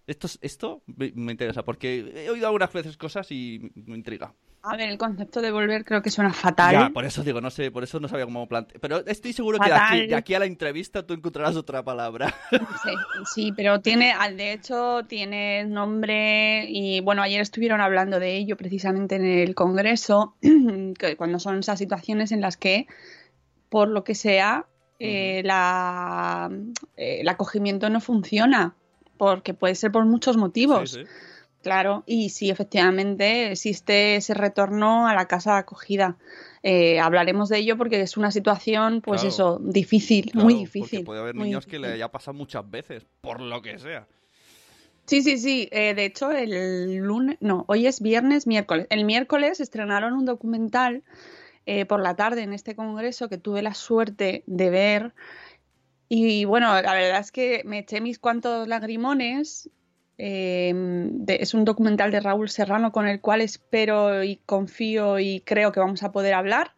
[0.08, 4.34] Esto, es- esto me interesa porque he oído algunas veces cosas y me intriga.
[4.66, 6.72] A ver, el concepto de volver creo que suena fatal.
[6.74, 8.80] Ya, por eso digo, no sé, por eso no sabía cómo plantear.
[8.80, 10.08] Pero estoy seguro que de aquí, Fatal.
[10.08, 12.34] de aquí a la entrevista tú encontrarás otra palabra.
[12.50, 12.92] Sí,
[13.26, 18.56] sí, pero tiene, al- de hecho, tiene nombre y bueno, ayer estuvieron hablando de ello
[18.56, 20.38] precisamente en el Congreso,
[20.98, 22.88] que cuando son esas situaciones en las que,
[23.68, 24.66] por lo que sea,
[25.00, 26.50] eh, la,
[26.96, 28.76] eh, el acogimiento no funciona,
[29.18, 30.92] porque puede ser por muchos motivos.
[30.92, 31.10] Sí, sí.
[31.64, 36.18] Claro, y sí, efectivamente existe ese retorno a la casa de acogida.
[36.62, 39.34] Eh, hablaremos de ello porque es una situación, pues Claro.
[39.34, 41.06] eso, difícil, Claro, muy difícil.
[41.06, 44.06] puede haber niños que le haya pasado muchas veces, por lo que sea.
[45.06, 45.70] Sí, sí, sí.
[45.72, 48.88] eh, de hecho, el lunes, no, hoy es viernes, miércoles.
[48.90, 51.04] El miércoles estrenaron un documental
[51.66, 55.14] eh, por la tarde en este congreso que tuve la suerte de ver.
[56.10, 59.70] Y bueno, la verdad es que me eché mis cuantos lagrimones.
[60.18, 65.72] De- es un documental de Raúl Serrano con el cual espero y confío y creo
[65.72, 66.72] que vamos a poder hablar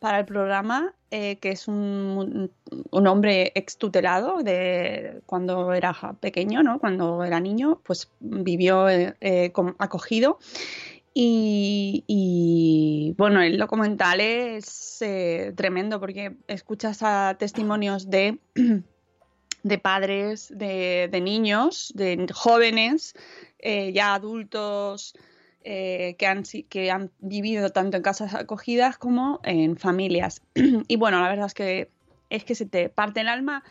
[0.00, 2.50] para el programa, eh, que es un,
[2.90, 6.80] un hombre extutelado de cuando era pequeño, ¿no?
[6.80, 10.38] Cuando era niño, pues vivió eh, eh, acogido.
[11.12, 15.04] Y, bueno, el documental es
[15.54, 17.02] tremendo porque escuchas
[17.36, 18.38] testimonios de,
[19.62, 23.14] de padres, de, de niños, de jóvenes,
[23.58, 25.14] eh, ya adultos,
[25.62, 30.42] eh, que, han, que han vivido tanto en casas acogidas como en familias.
[30.54, 31.90] y bueno, la verdad es que
[32.30, 33.64] es que se te parte el alma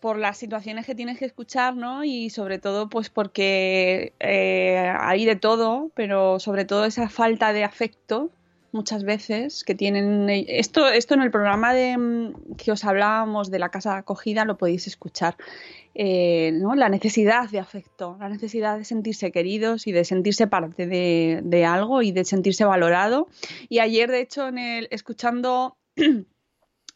[0.00, 2.04] por las situaciones que tienes que escuchar, ¿no?
[2.04, 7.64] Y sobre todo, pues porque eh, hay de todo, pero sobre todo esa falta de
[7.64, 8.30] afecto
[8.72, 13.50] muchas veces que tienen eh, esto esto en el programa de mm, que os hablábamos
[13.50, 15.36] de la casa acogida lo podéis escuchar
[15.94, 16.74] eh, ¿no?
[16.74, 21.64] la necesidad de afecto la necesidad de sentirse queridos y de sentirse parte de, de
[21.64, 23.28] algo y de sentirse valorado
[23.68, 25.76] y ayer de hecho en el escuchando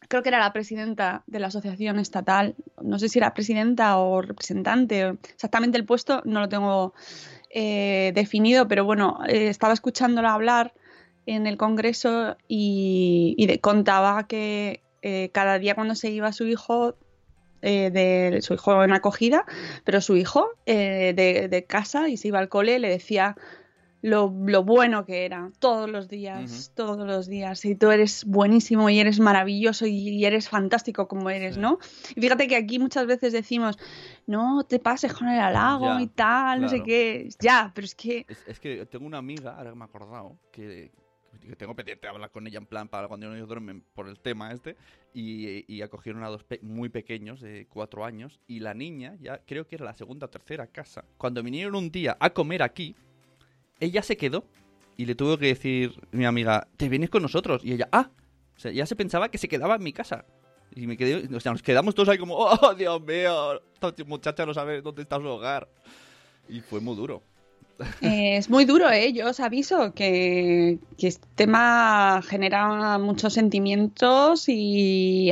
[0.07, 4.21] creo que era la presidenta de la asociación estatal, no sé si era presidenta o
[4.21, 6.93] representante, exactamente el puesto no lo tengo
[7.49, 10.73] eh, definido, pero bueno, eh, estaba escuchándola hablar
[11.27, 16.47] en el Congreso y, y de- contaba que eh, cada día cuando se iba su
[16.47, 16.95] hijo,
[17.61, 19.45] eh, de su hijo en acogida,
[19.83, 23.35] pero su hijo eh, de, de casa y se iba al cole, le decía
[24.03, 27.65] lo, lo bueno que era todos los días, todos los días.
[27.65, 31.79] Y tú eres buenísimo y eres maravilloso y, y eres fantástico como eres, ¿no?
[32.15, 33.77] Y fíjate que aquí muchas veces decimos,
[34.27, 37.29] no te pases con el halago Ya, y tal, no sé qué.
[37.39, 40.37] Ya, pero es que Es, es que tengo una amiga, ahora que me he acordado,
[40.51, 40.91] que,
[41.41, 44.51] que tengo pendiente hablar con ella en plan para cuando ellos duermen por el tema
[44.51, 44.75] este,
[45.13, 49.39] y, y acogieron a dos pe- muy pequeños de cuatro años, y la niña, ya
[49.45, 52.95] creo que era la segunda o tercera casa, cuando vinieron un día a comer aquí,
[53.79, 54.45] ella se quedó
[54.97, 57.63] y le tuvo que decir mi amiga, ¿te vienes con nosotros?
[57.63, 58.09] Y ella, ah,
[58.55, 60.25] o sea, ya se pensaba que se quedaba en mi casa.
[60.75, 64.45] Y me quedé, o sea, nos quedamos todos ahí como, oh, Dios mío, esta muchacha
[64.45, 65.69] no sabe dónde está su hogar.
[66.49, 67.23] Y fue muy duro.
[68.01, 69.13] Eh, es muy duro, ¿eh?
[69.13, 75.29] Yo os aviso que, que este tema genera muchos sentimientos y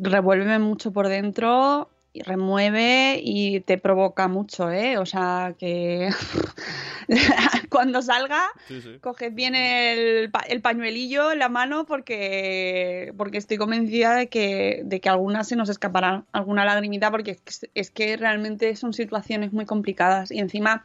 [0.00, 4.98] revuelve mucho por dentro y remueve y te provoca mucho, ¿eh?
[4.98, 6.08] O sea que
[7.70, 8.98] cuando salga, Sí, sí.
[9.00, 14.82] coged bien el, pa- el pañuelillo en la mano porque, porque estoy convencida de que,
[14.84, 18.92] de que alguna se nos escapará, alguna lagrimita, porque es que, es que realmente son
[18.92, 20.84] situaciones muy complicadas y encima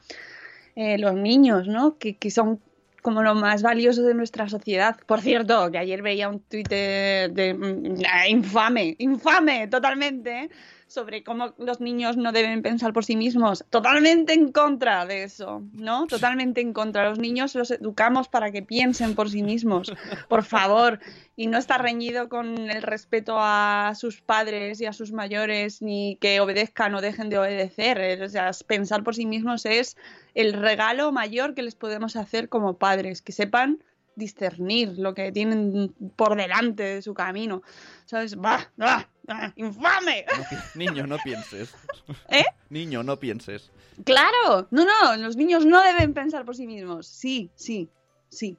[0.76, 1.98] eh, los niños, ¿no?
[1.98, 2.60] Que, que son
[3.02, 4.96] como lo más valioso de nuestra sociedad.
[5.06, 10.50] Por cierto, que ayer veía un tuit de, mm, infame, infame totalmente, ¿eh?
[10.92, 13.64] Sobre cómo los niños no deben pensar por sí mismos.
[13.70, 16.06] Totalmente en contra de eso, ¿no?
[16.08, 17.10] Totalmente en contra.
[17.10, 19.92] Los niños los educamos para que piensen por sí mismos,
[20.28, 21.00] por favor.
[21.36, 26.18] Y no está reñido con el respeto a sus padres y a sus mayores, ni
[26.20, 27.98] que obedezcan o dejen de obedecer.
[28.00, 29.98] Eh, O sea, pensar por sí mismos es
[30.36, 33.84] el regalo mayor que les podemos hacer como padres, que sepan
[34.16, 37.62] discernir lo que tienen por delante de su camino.
[38.06, 38.36] ¿Sabes?
[38.36, 38.72] ¡Bah!
[38.76, 39.08] ¡Bah!
[39.28, 39.54] ¡Ah!
[39.56, 40.26] ¡Infame!
[40.38, 41.74] No Niño, no pienses.
[42.30, 42.46] ¿Eh?
[42.70, 43.72] Niño, no pienses.
[44.04, 47.08] Claro, no, no, los niños no deben pensar por sí mismos.
[47.08, 47.90] Sí, sí,
[48.30, 48.58] sí,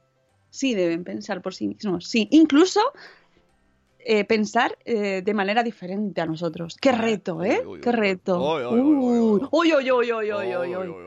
[0.51, 2.07] sí deben pensar por sí mismos.
[2.07, 2.81] Sí, incluso
[4.05, 6.77] eh, pensar eh, de manera diferente a nosotros.
[6.81, 7.63] Qué reto, ¿eh?
[7.83, 8.39] Qué reto.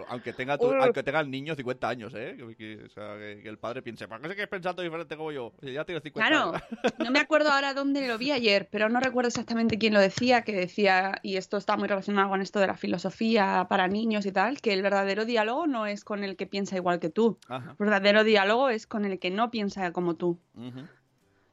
[0.07, 2.35] Aunque tenga, tu- aunque tenga el niño 50 años, ¿eh?
[2.37, 5.31] Que, que- o sea, que, que el padre piense, ¿para qué sigues pensando diferente como
[5.31, 5.53] yo?
[5.61, 6.61] Ya tienes 50 Claro, años.
[6.99, 10.43] no me acuerdo ahora dónde lo vi ayer, pero no recuerdo exactamente quién lo decía,
[10.43, 14.31] que decía, y esto está muy relacionado con esto de la filosofía para niños y
[14.31, 17.37] tal, que el verdadero diálogo no es con el que piensa igual que tú.
[17.47, 17.71] Ajá.
[17.71, 20.39] El verdadero diálogo es con el que no piensa como tú.
[20.55, 20.81] Ujú.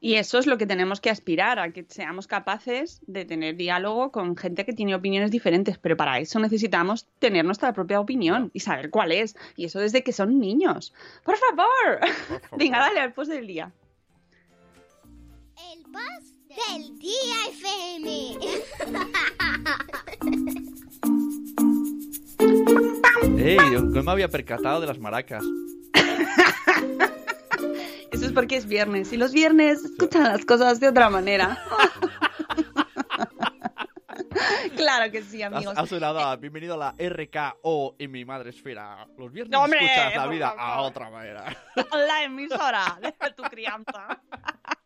[0.05, 4.11] Y eso es lo que tenemos que aspirar, a que seamos capaces de tener diálogo
[4.11, 8.59] con gente que tiene opiniones diferentes, pero para eso necesitamos tener nuestra propia opinión y
[8.59, 9.37] saber cuál es.
[9.55, 10.93] Y eso desde que son niños.
[11.23, 12.01] ¡Por favor!
[12.57, 13.71] Venga, dale al post del día.
[15.73, 18.39] El post del día FM.
[23.41, 23.57] ¡Ey!
[23.81, 25.45] No me había percatado de las maracas.
[28.13, 31.57] Eso es porque es viernes y los viernes escuchan las cosas de otra manera.
[34.75, 35.73] claro que sí, amigos.
[35.75, 39.07] has sonado a bienvenido a la RKO en mi madre esfera.
[39.17, 41.57] Los viernes No, hombre, escuchas la vida a otra manera.
[42.07, 44.21] La emisora de tu crianza.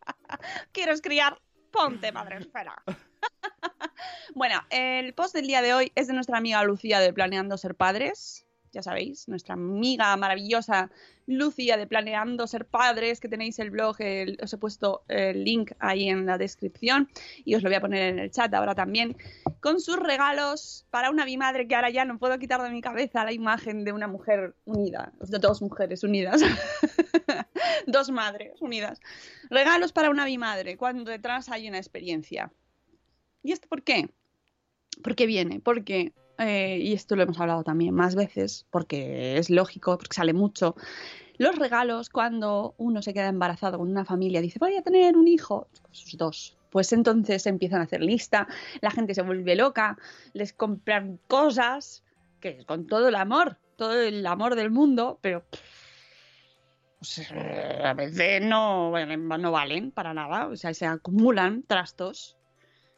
[0.72, 1.38] ¿Quieres criar?
[1.70, 2.82] Ponte madre esfera.
[4.34, 7.74] bueno, el post del día de hoy es de nuestra amiga Lucía de Planeando Ser
[7.74, 8.47] Padres.
[8.78, 10.88] Ya sabéis, nuestra amiga maravillosa
[11.26, 15.72] Lucía de Planeando Ser Padres, que tenéis el blog, el- os he puesto el link
[15.80, 17.08] ahí en la descripción
[17.44, 19.16] y os lo voy a poner en el chat ahora también,
[19.60, 23.24] con sus regalos para una bimadre que ahora ya no puedo quitar de mi cabeza
[23.24, 26.40] la imagen de una mujer unida, de dos mujeres unidas.
[27.88, 29.00] dos madres unidas.
[29.50, 32.52] Regalos para una bimadre, cuando detrás hay una experiencia.
[33.42, 34.08] ¿Y esto por qué?
[35.02, 35.58] ¿Por qué viene?
[35.58, 40.32] Porque, eh, y esto lo hemos hablado también más veces, porque es lógico, porque sale
[40.32, 40.76] mucho.
[41.36, 45.28] Los regalos, cuando uno se queda embarazado con una familia, dice, voy a tener un
[45.28, 46.56] hijo, sus dos.
[46.70, 48.46] Pues entonces empiezan a hacer lista,
[48.80, 49.96] la gente se vuelve loca,
[50.32, 52.04] les compran cosas,
[52.40, 55.44] que con todo el amor, todo el amor del mundo, pero
[56.98, 62.36] pues, eh, a veces no, no valen para nada, o sea, se acumulan trastos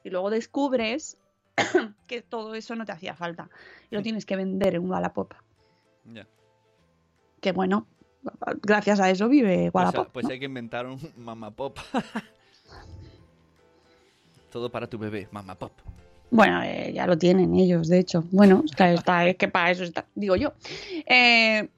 [0.02, 1.19] y luego descubres
[2.06, 3.48] que todo eso no te hacía falta
[3.90, 5.32] y lo tienes que vender en Wallapop.
[6.04, 6.26] Ya.
[7.40, 7.86] Que bueno,
[8.62, 10.08] gracias a eso vive Pues, Wallapop.
[10.12, 11.78] pues hay que inventar un mamá pop.
[14.50, 15.72] Todo para tu bebé, mamá pop.
[16.32, 18.24] Bueno, eh, ya lo tienen ellos, de hecho.
[18.30, 20.52] Bueno, está, está- es que para eso está, digo yo.
[21.06, 21.68] Eh,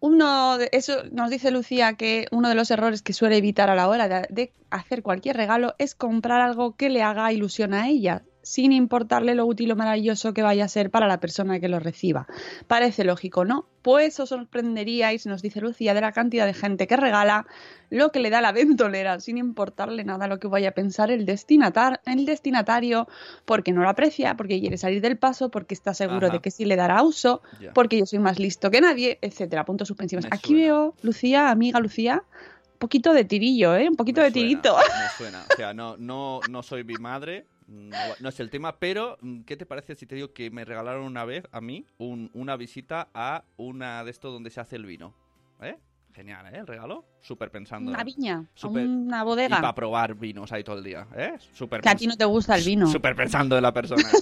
[0.00, 3.74] uno de, eso nos dice Lucía que uno de los errores que suele evitar a
[3.74, 7.88] la hora de, de hacer cualquier regalo es comprar algo que le haga ilusión a
[7.88, 11.68] ella, sin importarle lo útil o maravilloso que vaya a ser para la persona que
[11.68, 12.26] lo reciba.
[12.66, 13.66] Parece lógico, ¿no?
[13.82, 17.46] Pues os sorprenderíais, nos dice Lucía, de la cantidad de gente que regala
[17.90, 21.26] lo que le da la ventolera, sin importarle nada lo que vaya a pensar el,
[21.26, 23.06] destinatar, el destinatario,
[23.44, 26.36] porque no lo aprecia, porque quiere salir del paso, porque está seguro Ajá.
[26.36, 27.42] de que sí le dará uso,
[27.74, 29.66] porque yo soy más listo que nadie, etcétera.
[29.66, 30.24] Puntos suspensivos.
[30.24, 30.62] Me Aquí suena.
[30.64, 32.22] veo, Lucía, amiga Lucía,
[32.78, 33.90] poquito de tirillo, ¿eh?
[33.90, 34.74] Un poquito de tirito.
[34.74, 35.44] Me suena.
[35.52, 39.56] O sea, no, no, no soy mi madre, no, es el tema, pero mm, ¿qué
[39.56, 43.08] te parece si te digo que me regalaron una vez a mí un- una visita
[43.14, 45.14] a una de estos donde se hace el vino?
[45.60, 45.76] ¿Eh?
[46.14, 46.58] Genial, ¿eh?
[46.58, 47.04] El regalo.
[47.20, 47.90] Súper pensando.
[47.90, 49.56] Una viña, Súper- una Y bodega.
[49.56, 51.34] para probar vinos ahí todo el día, ¿eh?
[51.54, 52.86] Súper Que a ti no te gusta el vino.
[52.88, 54.02] Súper pensando en la persona.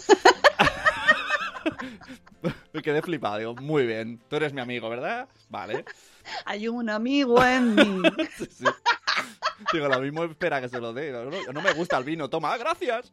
[2.72, 4.20] Me quedé flipado, digo, muy bien.
[4.28, 5.28] Tú eres mi amigo, ¿verdad?
[5.48, 5.85] Vale.
[6.44, 8.02] Hay un amigo en mí.
[8.37, 8.64] Sí, sí.
[9.73, 11.12] Digo, lo mismo espera que se lo dé.
[11.53, 13.12] No, me gusta el vino, toma, gracias.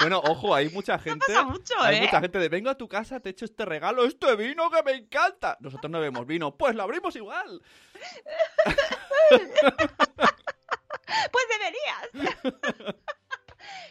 [0.00, 1.26] Bueno, ojo, hay mucha gente.
[1.26, 2.00] pasa mucho, hay ¿eh?
[2.02, 4.92] mucha gente de vengo a tu casa, te echo este regalo, este vino que me
[4.92, 5.56] encanta.
[5.60, 7.60] Nosotros no bebemos vino, pues lo abrimos igual.
[11.30, 12.94] Pues deberías.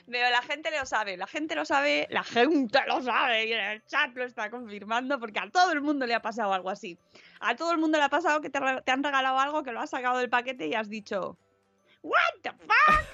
[0.09, 3.59] Pero la gente lo sabe, la gente lo sabe, la gente lo sabe y en
[3.59, 6.99] el chat lo está confirmando porque a todo el mundo le ha pasado algo así.
[7.39, 9.89] A todo el mundo le ha pasado que te, han regalado algo que lo has
[9.89, 11.37] sacado del paquete y has dicho,
[12.01, 13.05] ¿What the fuck?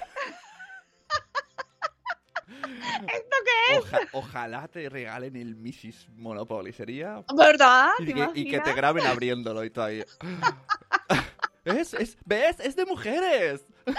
[2.50, 3.84] ¿Esto qué es?
[3.84, 6.08] Oja- ojalá te regalen el Mrs.
[6.16, 7.24] Monopoly, sería.
[7.36, 7.90] ¿Verdad?
[8.00, 10.04] Y ¿Te que, y que te graben abriéndolo y todo ahí.
[11.70, 12.60] ¿Es, es, ¿Ves?
[12.60, 13.62] Es de mujeres.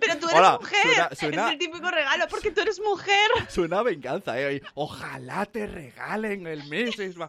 [0.00, 0.82] Pero tú eres Hola, mujer.
[0.84, 3.28] suena- suena- Es el típico regalo porque tú eres mujer.
[3.48, 4.62] Suena a venganza, ¿eh?
[4.74, 7.16] Ojalá te regalen el Mrs.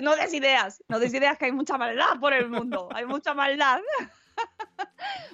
[0.00, 3.34] No des ideas, no des ideas que hay mucha maldad por el mundo, hay mucha
[3.34, 3.80] maldad.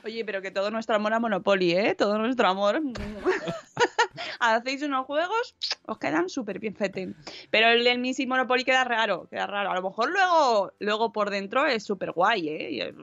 [0.04, 1.94] Oye, pero que todo nuestro amor a Monopoly, ¿eh?
[1.94, 2.80] Todo nuestro amor.
[4.40, 7.14] Hacéis unos juegos, os quedan súper bien fete.
[7.50, 9.70] Pero el del Missy Monopoly queda raro, queda raro.
[9.70, 12.94] A lo mejor luego, luego por dentro es súper guay, ¿eh?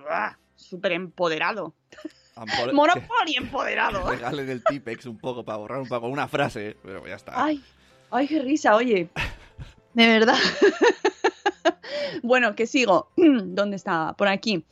[0.56, 1.74] Súper empoderado.
[2.74, 4.06] Monopoly empoderado.
[4.10, 6.78] regalen el Tipex un poco para borrar un poco una frase, ¿eh?
[6.84, 7.44] pero ya está.
[7.44, 7.64] Ay,
[8.12, 9.10] ay, qué risa, oye.
[9.94, 10.38] De verdad.
[12.24, 13.10] bueno, que sigo.
[13.18, 14.14] ¿Dónde estaba?
[14.14, 14.66] Por aquí.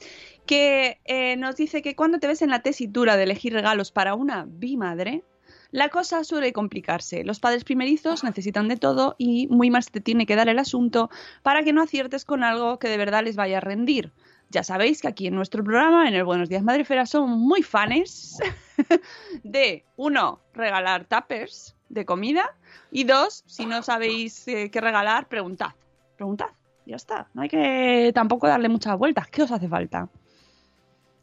[0.46, 4.14] Que eh, nos dice que cuando te ves en la tesitura de elegir regalos para
[4.14, 5.24] una bimadre,
[5.72, 7.24] la cosa suele complicarse.
[7.24, 11.10] Los padres primerizos necesitan de todo y muy más te tiene que dar el asunto
[11.42, 14.12] para que no aciertes con algo que de verdad les vaya a rendir.
[14.52, 18.38] Ya sabéis que aquí en nuestro programa, en el Buenos Días Madrefera, somos muy fanes
[19.44, 22.56] de, uno, regalar tuppers de comida
[22.92, 25.72] y dos, si no sabéis eh, qué regalar, preguntad.
[26.18, 26.50] Preguntad.
[26.86, 27.30] Ya está.
[27.34, 29.28] No hay que tampoco darle muchas vueltas.
[29.28, 30.08] ¿Qué os hace falta?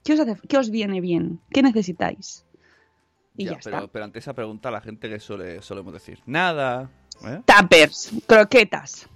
[0.04, 1.40] ¿Qué os, hace, qué os viene bien?
[1.50, 2.44] ¿Qué necesitáis?
[3.36, 3.86] Y ya, pero, está.
[3.92, 6.90] pero ante esa pregunta la gente que suele solemos decir nada.
[7.24, 7.40] ¿eh?
[7.46, 9.08] Tuppers, croquetas.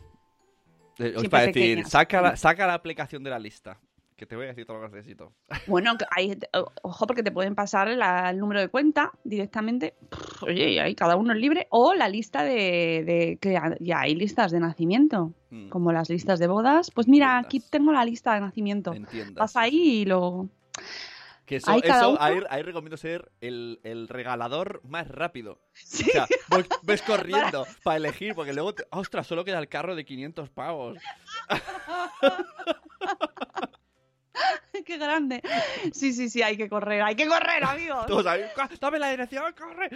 [0.98, 3.78] Eh, os para decir, saca la, saca la aplicación de la lista.
[4.16, 5.32] Que te voy a decir todo lo que necesito.
[5.66, 6.38] Bueno, hay,
[6.82, 9.94] ojo porque te pueden pasar la- el número de cuenta directamente.
[10.42, 11.66] Oye, y ahí cada uno es libre.
[11.70, 16.38] O la lista de, de- que ya- hay listas de nacimiento, Mm, como las listas
[16.38, 16.92] de bodas.
[16.92, 18.92] Pues mira, aquí tengo la lista de nacimiento.
[18.94, 19.34] entiendas.
[19.34, 20.48] Vas ahí y lo...
[21.46, 25.60] Que eso, Ahí cada eso uno- ahí, ahí recomiendo ser el, el regalador más rápido.
[25.74, 26.08] Sí.
[26.08, 26.26] O sea,
[26.82, 30.96] ves corriendo para elegir, porque luego, te- ostras, solo queda el carro de 500 pavos.
[34.84, 35.40] ¡Qué grande!
[35.92, 38.06] Sí, sí, sí, hay que correr, hay que correr, amigos.
[38.06, 39.88] Todos ahí, "Ca- dame la dirección, corre.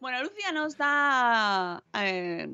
[0.00, 2.46] Bueno, Lucia nos da eh,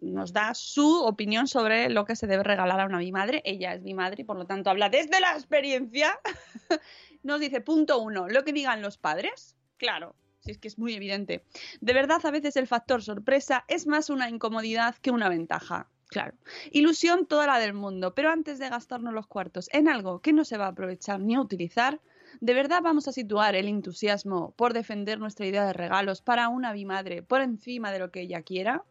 [0.00, 3.42] nos da su opinión sobre lo que se debe regalar a una bimadre.
[3.44, 6.18] Ella es bimadre y por lo tanto habla desde la experiencia.
[7.22, 9.56] Nos dice, punto uno, lo que digan los padres.
[9.76, 11.44] Claro, si es que es muy evidente.
[11.80, 15.88] De verdad, a veces el factor sorpresa es más una incomodidad que una ventaja.
[16.08, 16.34] Claro.
[16.70, 20.44] Ilusión toda la del mundo, pero antes de gastarnos los cuartos en algo que no
[20.44, 22.00] se va a aprovechar ni a utilizar,
[22.40, 26.72] ¿De verdad vamos a situar el entusiasmo por defender nuestra idea de regalos para una
[26.72, 28.84] bimadre por encima de lo que ella quiera?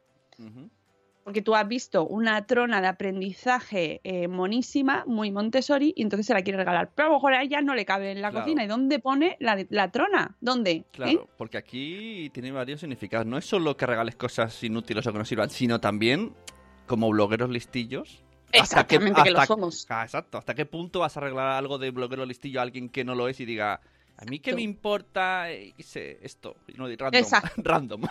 [1.28, 6.34] Porque tú has visto una trona de aprendizaje eh, monísima, muy Montessori, y entonces se
[6.34, 6.92] la quiere regalar.
[6.96, 8.46] Pero a lo mejor a ella no le cabe en la Claro.
[8.46, 8.63] cocina.
[8.63, 10.38] ¿Y dónde pone la, la trona?
[10.40, 10.86] ¿Dónde?
[10.94, 11.20] Claro, ¿Eh?
[11.38, 13.28] porque aquí tiene varios significados.
[13.28, 16.32] No es solo que regales cosas inútiles o que no sirvan, sino también
[16.86, 18.24] como blogueros listillos.
[18.54, 19.86] hasta qué- Exactamente, que lo hasta- somos.
[19.90, 20.38] Ah, exacto.
[20.38, 23.28] ¿Hasta qué punto vas a arreglar algo de bloguero listillo a alguien que no lo
[23.28, 23.82] es y diga,
[24.19, 24.56] a mí qué Tú.
[24.58, 25.73] me importa eh,
[26.21, 26.56] esto?
[26.67, 27.10] Y no, random.
[27.13, 27.49] Exacto.
[27.63, 28.01] random.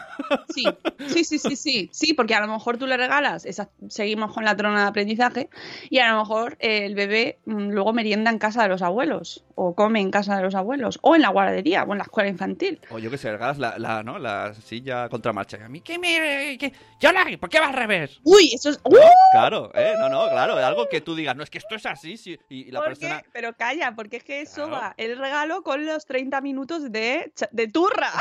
[0.55, 0.65] Sí,
[1.09, 1.91] sí, sí, sí, sí.
[1.93, 5.49] Sí, porque a lo mejor tú le regalas, esa- seguimos con la trona de aprendizaje,
[5.91, 9.45] y a lo mejor eh, el bebé mm, luego merienda en casa de los abuelos,
[9.57, 12.29] o come en casa de los abuelos, o en la guardería, o en la escuela
[12.29, 12.81] infantil.
[12.91, 14.19] O yo que sé, regalas la, la, ¿no?
[14.19, 15.59] la silla contra marcha.
[15.65, 16.57] A mí qué me...
[16.59, 17.25] qué- Yo la...
[17.41, 18.21] ¿Por qué va al revés?
[18.23, 18.81] Uy, eso es...
[18.85, 18.95] ¡Uh!
[19.33, 19.95] Claro, ¿eh?
[19.99, 20.57] No, no, claro.
[20.57, 22.39] Algo que tú digas, no, es que esto es así, sí.
[22.49, 23.23] Y, y la ¿Por persona...
[23.23, 23.29] qué?
[23.33, 24.71] Pero calla, porque es que eso Claro.
[24.73, 28.13] va el regalo con los 30 minutos de, de turra.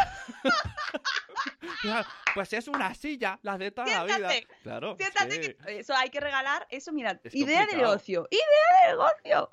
[2.34, 4.16] Pues es una silla, la de toda la vida.
[4.30, 4.96] Siéntate, Claro.
[4.98, 5.54] Siéntate sí.
[5.66, 7.92] que eso hay que regalar, eso mira, Es idea de complicado.
[7.92, 9.50] negocio, idea de negocio.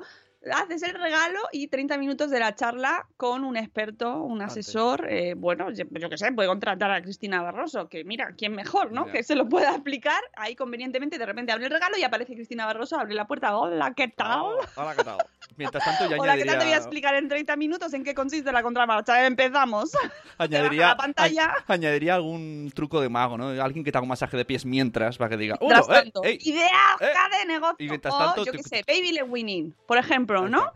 [0.50, 5.06] Haces el regalo y 30 minutos de la charla con un experto, un asesor.
[5.08, 8.90] eh, bueno, yo, yo qué sé, puede contratar a Cristina Barroso, que mira, ¿quién mejor,
[8.90, 9.06] no?
[9.06, 11.18] Que se lo pueda explicar ahí convenientemente.
[11.18, 13.56] De repente abre el regalo y aparece Cristina Barroso, abre la puerta.
[13.56, 14.40] Hola, ¿qué tal?
[14.42, 15.18] Oh, hola, ¿qué tal?
[15.56, 16.58] Mientras tanto, yo Hola, ¿qué tal?
[16.58, 19.26] Te voy a explicar en 30 minutos en qué consiste la contramarcha.
[19.26, 19.92] Empezamos.
[20.38, 21.54] añadiría, la pantalla.
[21.66, 23.48] a- añadiría algún truco de mago, ¿no?
[23.62, 26.24] Alguien que te haga un masaje de pies mientras, para que diga, "Hola, eh, tanto,
[26.24, 26.38] ey".
[26.42, 26.66] idea
[27.00, 27.06] eh".
[27.38, 27.76] de negocio.
[27.78, 30.72] Y mientras o, tanto, yo qué sé, Baby Le Winning, por ejemplo, ¿no?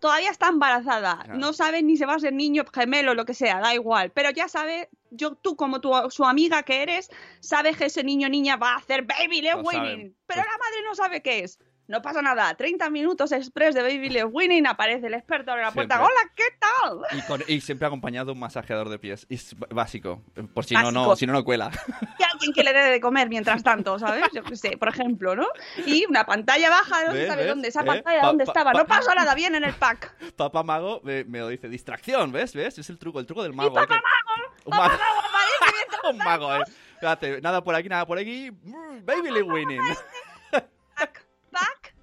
[0.00, 1.38] Todavía está embarazada, Claro.
[1.38, 4.30] no sabe ni se va a ser niño, gemelo, lo que sea, da igual, pero
[4.30, 8.56] ya sabe, yo, tú como tu, su amiga que eres, sabes que ese niño niña
[8.56, 11.58] va a hacer baby Lo winning, pero Pues- la madre no sabe qué es.
[11.88, 15.72] No pasa nada, 30 minutos express de baby led winning, aparece el experto abre la
[15.72, 16.14] puerta, Siempre.
[16.14, 17.18] hola, ¿qué tal?
[17.18, 19.26] Y, con- y siempre acompañado de un masajeador de pies.
[19.28, 20.22] Y es básico.
[20.54, 21.70] Por si no, no, si no, no cuela.
[22.18, 24.24] Y alguien que le dé de comer mientras tanto, ¿sabes?
[24.32, 25.46] Yo qué sé, por ejemplo, ¿no?
[25.84, 27.84] Y una pantalla baja, no se sabe dónde, esa ¿Eh?
[27.84, 28.72] pantalla, Pa- ¿dónde estaba?
[28.72, 30.14] No pasó nada bien en el pack.
[30.36, 31.68] Papá Mago me, me lo dice.
[31.68, 32.54] Distracción, ¿ves?
[32.54, 32.78] ¿Ves?
[32.78, 33.74] Es el truco, el truco del mago.
[33.74, 35.02] Papá hay que- Mago, Un Papá mago.
[35.02, 37.40] Mago aparece mientras Un mago, eh.
[37.42, 38.50] Nada por aquí, nada por aquí.
[38.62, 39.80] Mm, Baby Lee Winning.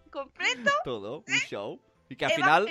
[0.09, 1.79] Completo, Todo, un show.
[2.09, 2.69] Y que al final,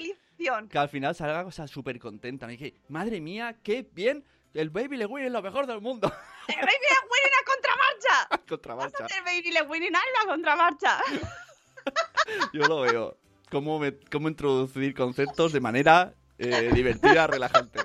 [0.68, 2.50] que al final salga cosa súper contenta.
[2.52, 4.24] Y que, madre mía, qué bien.
[4.54, 6.08] El Baby Lee Winning es lo mejor del mundo.
[6.48, 8.46] Eh, Baby Le Winning a contramarcha.
[8.48, 9.04] Contramarcha.
[9.04, 10.98] hacer Baby Le Winning a la contramarcha.
[12.52, 13.16] Yo lo veo.
[13.50, 17.80] Cómo, me- cómo introducir conceptos de manera eh, divertida, relajante.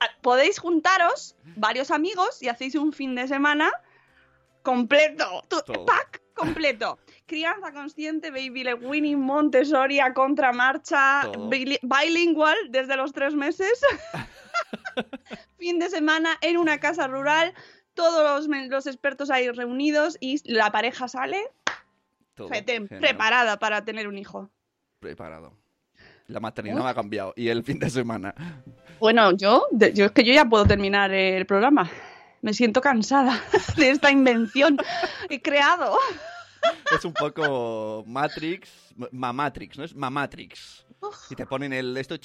[0.00, 3.70] Ah, Podéis juntaros varios amigos y hacéis un fin de semana
[4.62, 5.42] completo.
[5.48, 5.86] Tu- Todo.
[5.86, 6.98] Pack completo.
[7.32, 11.22] Crianza consciente, Baby Le Winning, Montessori a contramarcha,
[11.88, 13.72] bilingual desde los tres meses.
[15.58, 17.54] fin de semana en una casa rural.
[17.94, 21.40] Todos los, los expertos ahí reunidos y la pareja sale
[22.34, 22.48] Todo.
[22.48, 24.50] fetén, preparada para tener un hijo.
[24.98, 25.56] Preparado.
[26.26, 27.32] La maternidad me ha cambiado.
[27.34, 28.34] Y el fin de semana.
[29.00, 31.90] Bueno, yo, yo es que yo ya puedo terminar el programa.
[32.42, 33.40] Me siento cansada
[33.78, 34.76] de esta invención
[35.30, 35.96] he creado.
[36.96, 38.94] Es un poco Matrix.
[39.10, 39.84] Mamatrix, ¿no?
[39.84, 40.84] Es Mamatrix.
[41.30, 42.16] Y te ponen el esto.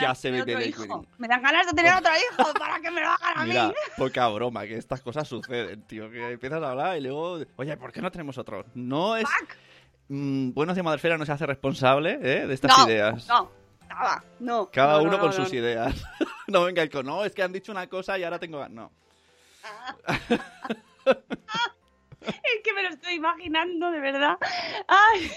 [0.00, 1.04] ya, se ve el hijo.
[1.18, 3.74] Me dan ganas de tener otro hijo para que me lo hagan a Mira, mí.
[3.96, 6.10] poca broma, que estas cosas suceden, tío.
[6.10, 7.40] Que empiezas a hablar y luego.
[7.56, 8.64] Oye, ¿por qué no tenemos otro?
[8.74, 9.26] No es.
[10.08, 10.82] Mm, Buenos de
[11.18, 12.46] no se hace responsable ¿eh?
[12.46, 13.26] de estas no, ideas.
[13.26, 13.50] no,
[13.88, 14.70] nada, no.
[14.70, 15.94] Cada no, uno no, con sus ideas.
[16.46, 17.04] no venga el con.
[17.04, 18.60] No, es que han dicho una cosa y ahora tengo.
[18.60, 18.70] gan-".
[18.70, 18.92] No.
[22.26, 24.36] Es que me lo estoy imaginando, de verdad.
[24.88, 25.30] Ay.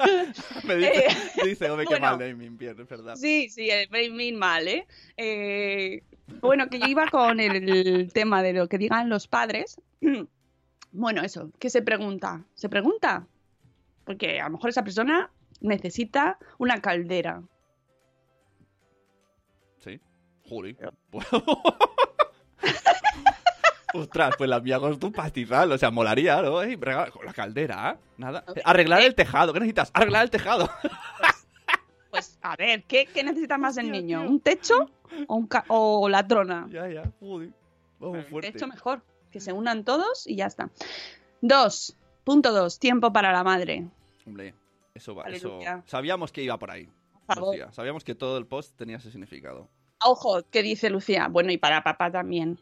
[0.64, 2.06] Me dice, Eh, dice hombre, qué bueno.
[2.06, 3.16] mal naming, bien, es verdad.
[3.16, 4.86] Sí, sí, el framing mal, ¿eh?
[5.16, 6.02] Eh,
[6.40, 9.80] Bueno, que yo iba con el tema de lo que digan los padres.
[10.92, 12.46] Bueno, eso, ¿qué se pregunta?
[12.54, 13.26] ¿Se pregunta?
[14.06, 15.30] Porque a lo mejor esa persona
[15.60, 17.42] necesita una caldera.
[19.84, 20.00] Sí.
[20.48, 20.74] Juli.
[24.00, 26.52] Ostras, pues la mía costó un pastizal, o sea, molaría, ¿no?
[27.10, 28.04] Con la caldera, ¿eh?
[28.18, 28.44] Nada.
[28.64, 29.90] Arreglar el tejado, ¿qué necesitas?
[29.94, 30.68] Arreglar el tejado.
[32.10, 34.22] Pues a ver, ¿qué, qué necesita más el niño?
[34.22, 34.90] ¿Un techo
[35.26, 36.66] o, un ca- o la trona?
[36.70, 37.02] ya, ya.
[37.98, 38.52] Vamos fuerte.
[38.52, 40.70] techo mejor, que se unan todos y ya está.
[41.42, 43.86] Dos, punto dos, tiempo para la madre.
[44.26, 44.54] Hombre,
[44.94, 45.58] eso va, eso...
[45.86, 46.88] Sabíamos que iba por ahí.
[47.26, 47.54] Por favor.
[47.54, 47.72] Lucía.
[47.72, 49.68] Sabíamos que todo el post tenía ese significado.
[50.04, 51.28] Ojo, ¿qué dice Lucía?
[51.28, 52.58] Bueno, y para papá también.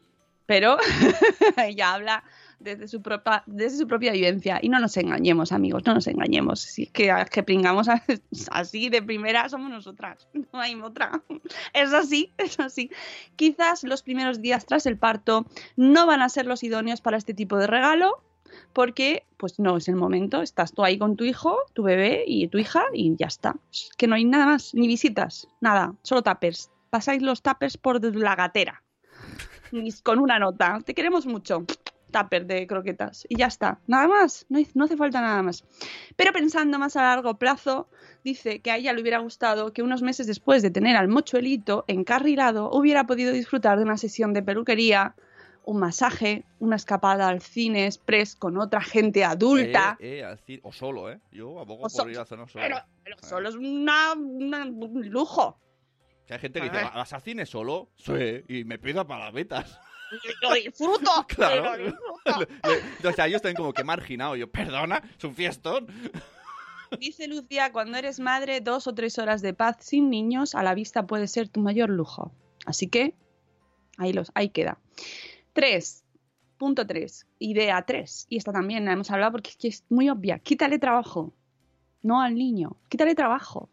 [0.46, 0.76] Pero
[1.56, 2.24] ella habla
[2.64, 4.58] desde su, propia, desde su propia vivencia.
[4.62, 6.60] Y no nos engañemos, amigos, no nos engañemos.
[6.60, 7.88] Si es que, que pringamos
[8.50, 10.26] así de primera somos nosotras.
[10.52, 11.22] No hay otra.
[11.72, 12.90] Es así, es así.
[13.34, 17.34] Quizás los primeros días tras el parto no van a ser los idóneos para este
[17.34, 18.22] tipo de regalo.
[18.72, 20.42] Porque, pues no es el momento.
[20.42, 23.56] Estás tú ahí con tu hijo, tu bebé y tu hija y ya está.
[23.72, 26.70] Es que no hay nada más, ni visitas, nada, solo tapers.
[26.90, 28.84] Pasáis los tapers por la gatera.
[30.02, 30.78] Con una nota.
[30.84, 31.64] Te queremos mucho.
[32.10, 33.26] Tupper de croquetas.
[33.28, 33.80] Y ya está.
[33.88, 34.46] Nada más.
[34.48, 35.64] No, no hace falta nada más.
[36.14, 37.88] Pero pensando más a largo plazo,
[38.22, 41.84] dice que a ella le hubiera gustado que unos meses después de tener al mochuelito
[41.88, 45.16] encarrilado, hubiera podido disfrutar de una sesión de peluquería,
[45.64, 49.96] un masaje, una escapada al cine express con otra gente adulta.
[49.98, 51.18] Eh, eh, al cine- O solo, ¿eh?
[51.32, 52.64] Yo abogo so- por ir a hacerlo solo.
[52.64, 55.58] Pero, pero solo es una, una- un lujo.
[56.26, 56.84] Que hay gente que A dice.
[56.94, 57.90] ¿vas al cine solo?
[57.96, 59.78] Sí, y me pido palabetas.
[60.42, 61.10] Lo disfruto.
[61.28, 61.76] Claro.
[61.76, 62.54] lo disfruto.
[63.08, 64.38] O sea, ellos están como que marginados.
[64.38, 65.86] Yo, perdona, es un fiestón.
[66.98, 70.74] Dice Lucía, cuando eres madre, dos o tres horas de paz sin niños a la
[70.74, 72.32] vista puede ser tu mayor lujo.
[72.66, 73.14] Así que
[73.96, 74.78] Ahí, los, ahí queda.
[75.52, 76.04] 3.
[76.58, 77.26] Punto 3.
[77.38, 78.26] Idea 3.
[78.28, 80.38] Y esta también la hemos hablado porque es que es muy obvia.
[80.38, 81.32] Quítale trabajo.
[82.02, 82.76] No al niño.
[82.88, 83.68] Quítale trabajo.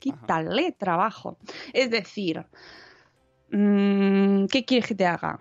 [0.00, 1.36] Quítale trabajo.
[1.72, 2.44] Es decir,
[3.50, 5.38] mm, ¿qué quieres que te haga?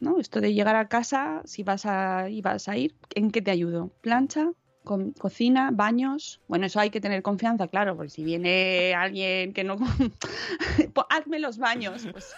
[0.00, 0.20] ¿No?
[0.20, 3.50] Esto de llegar a casa, si vas a, y vas a ir, ¿en qué te
[3.50, 3.90] ayudo?
[4.02, 4.50] ¿Plancha?
[4.84, 5.70] Co- ¿Cocina?
[5.72, 6.40] ¿Baños?
[6.46, 9.76] Bueno, eso hay que tener confianza, claro, porque si viene alguien que no...
[10.92, 12.06] Pues hazme los baños.
[12.12, 12.34] Pues,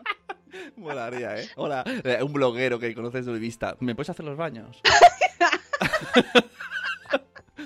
[0.76, 1.48] Molaría, ¿eh?
[1.56, 3.76] Hola, eh, un bloguero que conoces de vista.
[3.80, 4.80] ¿Me puedes hacer los baños?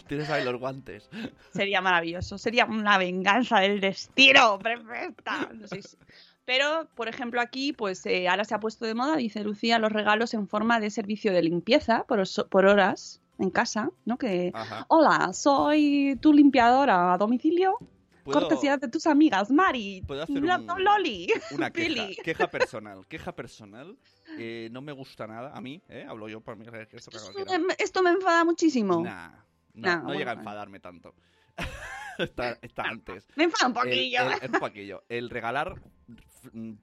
[0.09, 1.09] Tienes ahí los guantes.
[1.53, 5.51] Sería maravilloso, sería una venganza del destino perfecta.
[5.53, 5.97] No sé si-
[6.45, 9.91] Pero, por ejemplo, aquí, pues eh, ahora se ha puesto de moda, dice Lucía, los
[9.93, 14.17] regalos en forma de servicio de limpieza por, por horas en casa, ¿no?
[14.17, 14.87] Que, Ajá.
[14.89, 17.79] hola, soy tu limpiadora a domicilio.
[18.23, 23.33] ¿Puedo- Cortesía de tus amigas, Mari, ¿Puedo hacer un- Loli, Una queja, queja personal, queja
[23.35, 23.97] personal.
[24.39, 26.05] Eh, no me gusta nada, a mí, ¿eh?
[26.09, 27.11] Hablo yo por mí, esto.
[27.53, 29.01] Em, Esto me enfada muchísimo.
[29.01, 29.31] Nah,
[29.77, 31.15] no, Nah, no llega a enfadarme tanto.
[32.19, 33.27] está, está antes.
[33.37, 34.21] Me enfada un El- poquillo.
[34.43, 35.05] El, un poquillo.
[35.09, 35.81] El regalar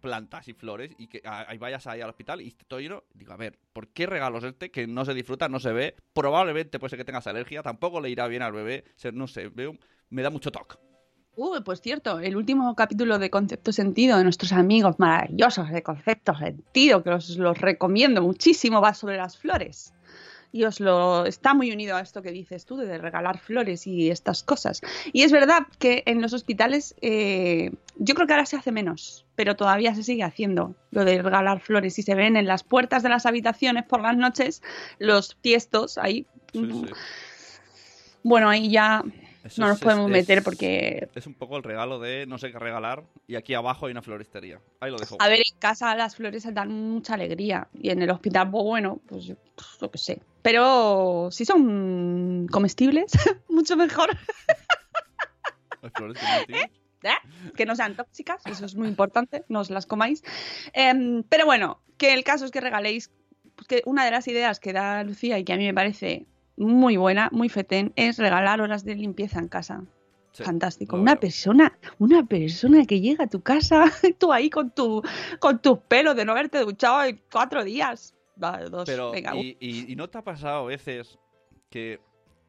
[0.01, 3.03] plantas y flores y que ah, ahí vayas ahí al hospital y todo lleno.
[3.13, 5.95] Digo, a ver, ¿por qué regalos este que no se disfruta, no se ve?
[6.13, 8.83] Probablemente puede ser que tengas alergia, tampoco le irá bien al bebé.
[9.13, 9.75] No sé, veo,
[10.09, 10.75] me da mucho toque.
[11.35, 16.35] Uy, pues cierto, el último capítulo de Concepto Sentido de nuestros amigos maravillosos de Concepto
[16.35, 19.93] Sentido, que os los recomiendo muchísimo, va sobre las flores.
[20.53, 24.11] Y os lo está muy unido a esto que dices tú de regalar flores y
[24.11, 24.81] estas cosas.
[25.11, 29.25] Y es verdad que en los hospitales eh, yo creo que ahora se hace menos,
[29.35, 33.01] pero todavía se sigue haciendo lo de regalar flores y se ven en las puertas
[33.01, 34.61] de las habitaciones por las noches
[34.99, 36.27] los tiestos ahí.
[36.53, 36.85] Sí, sí.
[38.21, 39.03] Bueno, ahí ya
[39.43, 42.37] Eso no nos es- es- podemos meter porque Es un poco el regalo de no
[42.37, 44.59] sé qué regalar y aquí abajo hay una floristería.
[44.79, 45.17] Ahí lo dejo.
[45.19, 49.01] A ver, en casa las flores dan mucha alegría y en el hospital, pues bueno,
[49.07, 50.21] pues yo pues, lo que sé.
[50.41, 53.11] Pero si son comestibles,
[53.49, 54.09] mucho mejor.
[55.81, 56.65] Las flores que no tienes.
[57.03, 57.51] ¿eh?
[57.57, 60.23] Que no sean tóxicas, eso es muy importante, no os las comáis.
[60.71, 63.11] Em, pero bueno, que el caso es que regaléis,
[63.55, 66.25] pues que una de las ideas que da Lucía y que a mí me parece
[66.57, 69.83] muy buena, muy fetén, es regalar horas de limpieza en casa.
[70.33, 70.97] Sí, Fantástico.
[70.97, 73.85] Una persona, una persona que llega a tu casa,
[74.19, 75.01] tú ahí con tu,
[75.39, 78.15] con tus pelos de no haberte duchado en cuatro días.
[78.35, 78.83] Vale, dos.
[78.85, 81.19] Pero, Venga, y, y- y no te ha pasado a veces
[81.69, 81.99] que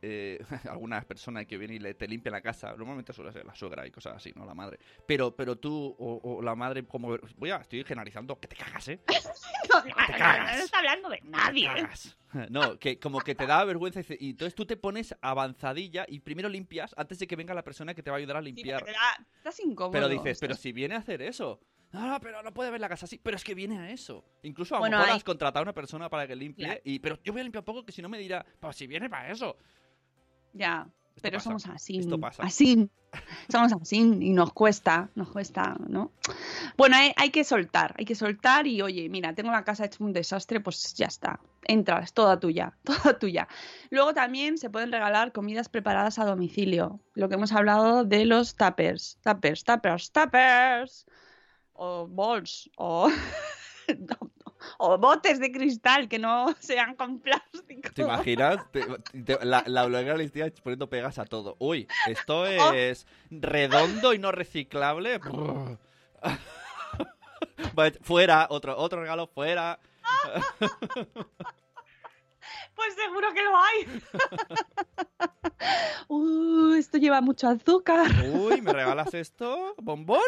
[0.06, 0.38] eh,
[0.70, 3.86] alguna persona que viene y le, te limpia la casa, normalmente suele ser la suegra
[3.86, 4.78] y cosas así, no la madre.
[5.06, 7.16] Pero, pero tú o, o la madre, como.
[7.36, 9.00] Voy a, estoy generalizando, que te cagas, ¿eh?
[9.72, 10.58] no, te no, cagas.
[10.58, 11.68] no está hablando de nadie.
[11.68, 12.18] Te cagas.
[12.50, 16.48] No, que como que te da vergüenza y, entonces tú te pones avanzadilla y primero
[16.48, 18.82] limpias antes de que venga la persona que te va a ayudar a Sí, limpiar.
[18.84, 19.92] te da- estás incómodo.
[19.92, 21.60] Pero dices, pero si viene a hacer eso.
[21.92, 23.20] No, no, pero no puede ver la casa así.
[23.22, 24.24] Pero es que viene a eso.
[24.42, 26.64] Incluso a lo Bueno, mejor hay- has contratado a una persona para que limpie.
[26.64, 26.80] Claro.
[26.82, 28.88] Y, pero yo voy a limpiar un poco que si no me dirá, pues si
[28.88, 29.56] viene para eso.
[30.54, 31.98] Ya, Esto pero pasa, somos así.
[31.98, 32.42] esto pasa.
[32.42, 32.88] Así.
[33.48, 36.10] Somos así y nos cuesta, nos cuesta, ¿no?
[36.76, 40.02] Bueno, hay, hay que soltar, hay que soltar y oye, mira, tengo la casa hecha
[40.02, 41.38] un desastre, pues ya está.
[41.62, 43.46] Entra, es toda tuya, toda tuya.
[43.90, 47.00] Luego también se pueden regalar comidas preparadas a domicilio.
[47.14, 49.18] Lo que hemos hablado de los tuppers.
[49.22, 51.06] Tuppers, tuppers, tuppers.
[51.72, 53.08] O bols, o,
[54.78, 57.90] o botes de cristal que no sean con plástico.
[57.94, 58.58] ¿Te imaginas?
[58.70, 58.86] Te-
[59.24, 61.56] te- la, la bloguera le estoy poniendo pegas a todo.
[61.58, 62.72] Uy, esto Oh.
[62.72, 65.20] es redondo y no reciclable.
[67.74, 69.78] Vale, fuera, otro, otro regalo fuera.
[72.74, 74.00] Pues seguro que lo hay.
[76.08, 78.06] Uh, esto lleva mucho azúcar.
[78.34, 79.74] Uy, ¿me regalas esto?
[79.78, 80.22] ¿Bombones?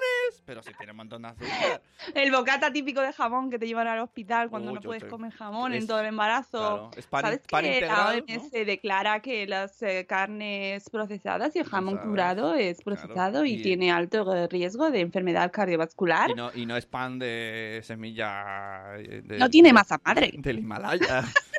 [0.47, 1.83] Pero si tiene un montón de azúcar.
[2.15, 5.33] El bocata típico de jamón que te llevan al hospital cuando Uy, no puedes comer
[5.33, 6.59] jamón es- en todo el embarazo.
[6.59, 8.41] Claro, es pan, ¿Sabes pan que integral, la ¿no?
[8.43, 13.53] OMS declara que las eh, carnes procesadas y el jamón curado es claro, procesado y,
[13.55, 16.31] y- tiene alto riesgo de enfermedad cardiovascular?
[16.31, 18.97] Y no, y no es pan de semilla.
[18.97, 20.31] eh, de- No tiene masa madre.
[20.39, 21.25] Del Himalaya.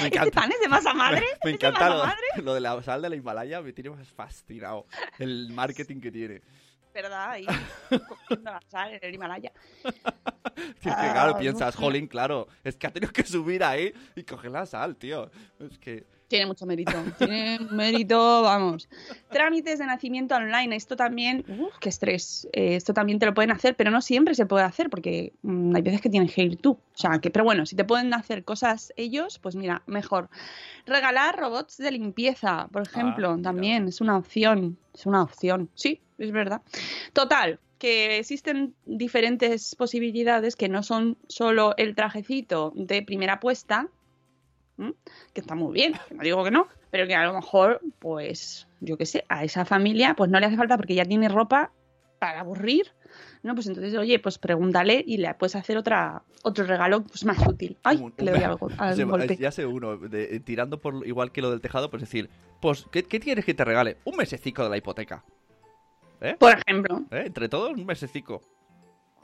[0.00, 0.40] Me ¿Este encanta.
[0.40, 1.20] pan es de masa madre?
[1.20, 2.22] Me ¿Es de encanta masa lo, madre?
[2.42, 4.86] lo de la sal de la Himalaya, me tiene más fascinado.
[5.18, 6.42] El marketing que tiene.
[6.94, 7.30] ¿Verdad?
[7.30, 7.46] Ahí,
[8.08, 9.52] cogiendo la sal en el Himalaya.
[9.84, 9.92] Es
[10.80, 11.80] que claro, Ah, piensas, no.
[11.80, 15.30] jolín, claro, es que ha tenido que subir ahí y coger la sal, tío.
[15.58, 16.04] Es que.
[16.28, 16.92] Tiene mucho mérito.
[17.18, 18.88] Tiene mérito, vamos.
[19.30, 20.74] Trámites de nacimiento online.
[20.74, 22.48] Esto también, uf, qué estrés.
[22.54, 25.76] Eh, esto también te lo pueden hacer, pero no siempre se puede hacer porque mm,
[25.76, 26.70] hay veces que tienen que ir tú.
[26.72, 30.30] O sea, que, pero bueno, si te pueden hacer cosas ellos, pues mira, mejor.
[30.86, 33.50] Regalar robots de limpieza, por ejemplo, Ah, mira.
[33.50, 34.78] también es una opción.
[34.94, 35.68] Es una opción.
[35.74, 36.62] Sí, es verdad.
[37.12, 43.88] Total, que existen diferentes posibilidades que no son solo el trajecito de primera puesta,
[44.78, 44.94] ¿m?
[45.34, 48.68] que está muy bien, que no digo que no, pero que a lo mejor, pues,
[48.80, 51.72] yo qué sé, a esa familia pues no le hace falta porque ya tiene ropa
[52.18, 52.86] para aburrir,
[53.42, 53.54] ¿no?
[53.56, 57.76] Pues entonces, oye, pues pregúntale y le puedes hacer otra, otro regalo pues más útil.
[57.82, 59.36] Ay, Un- le doy algo, al Se- golpe.
[59.36, 62.86] Ya sé uno, de- eh, tirando por igual que lo del tejado, pues decir, pues,
[62.92, 63.96] ¿qué, qué quieres que te regale?
[64.04, 65.24] Un mesecico de la hipoteca.
[66.22, 66.36] ¿Eh?
[66.38, 67.02] Por ejemplo.
[67.10, 67.24] ¿Eh?
[67.26, 68.40] Entre todos, un mesecico.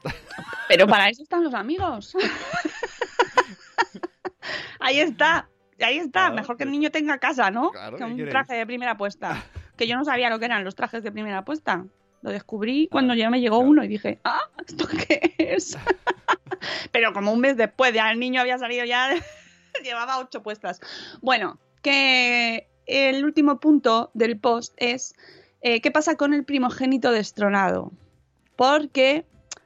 [0.69, 2.15] Pero para eso están los amigos.
[4.81, 5.49] ahí está,
[5.81, 6.27] ahí está.
[6.27, 7.71] Claro, Mejor que el pues- niño tenga casa, ¿no?
[7.71, 9.43] Claro, que ¿qué un traje de primera puesta.
[9.79, 11.87] Que yo no sabía lo que eran los trajes de primera puesta.
[12.23, 15.79] Lo descubrí cuando ya me llegó uno y dije, ah, ¿esto qué es?
[16.91, 19.15] Pero como un mes después, ya el niño había salido ya,
[19.85, 20.81] llevaba ocho puestas.
[21.21, 25.15] Bueno, que el último punto del post es
[25.61, 27.93] eh, ¿qué pasa con el primogénito destronado?
[28.57, 29.25] Porque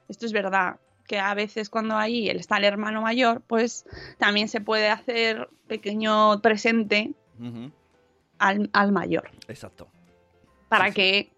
[0.08, 0.76] esto es verdad,
[1.06, 3.84] que a veces cuando ahí está el hermano mayor, pues
[4.18, 7.12] también se puede hacer pequeño presente
[8.38, 9.30] al, al mayor.
[9.48, 9.88] Exacto.
[10.68, 11.32] Para que,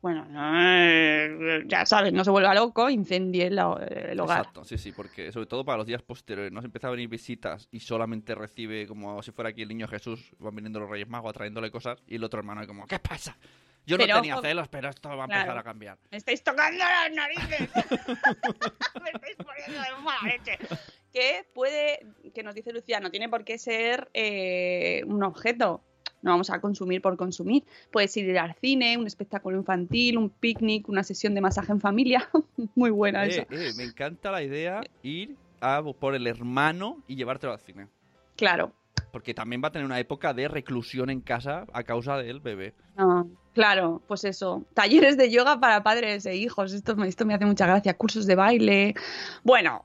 [0.00, 4.38] bueno, no, eh, ya sabes, no se vuelva loco, incendie el, el hogar.
[4.38, 7.08] Exacto, sí, sí, porque sobre todo para los días posteriores, no se empieza a venir
[7.08, 11.08] visitas y solamente recibe como si fuera aquí el niño Jesús, van viniendo los Reyes
[11.08, 13.36] Magos trayéndole cosas y el otro hermano es como, ¿qué pasa?
[13.86, 15.60] Yo Pero no tenía ojo- celos, pero esto va a empezar Claro.
[15.60, 15.98] a cambiar.
[16.10, 17.68] Me estáis tocando las narices.
[19.02, 20.58] Me estáis poniendo de mala leche.
[21.12, 25.82] Que puede, que nos dice Lucía, no tiene por qué ser eh, un objeto.
[26.22, 27.64] No vamos a consumir por consumir.
[27.90, 32.28] Puedes ir al cine, un espectáculo infantil, un picnic, una sesión de masaje en familia.
[32.76, 33.42] Muy buena esa.
[33.42, 37.88] Eh, eh, me encanta la idea ir a por el hermano y llevártelo al cine.
[38.36, 38.72] Claro.
[39.12, 42.74] Porque también va a tener una época de reclusión en casa a causa del bebé.
[42.96, 43.24] Ah,
[43.54, 44.64] claro, pues eso.
[44.74, 46.72] Talleres de yoga para padres e hijos.
[46.72, 47.94] Esto, me- esto me hace mucha gracia.
[47.94, 48.94] Cursos de baile.
[49.42, 49.84] Bueno,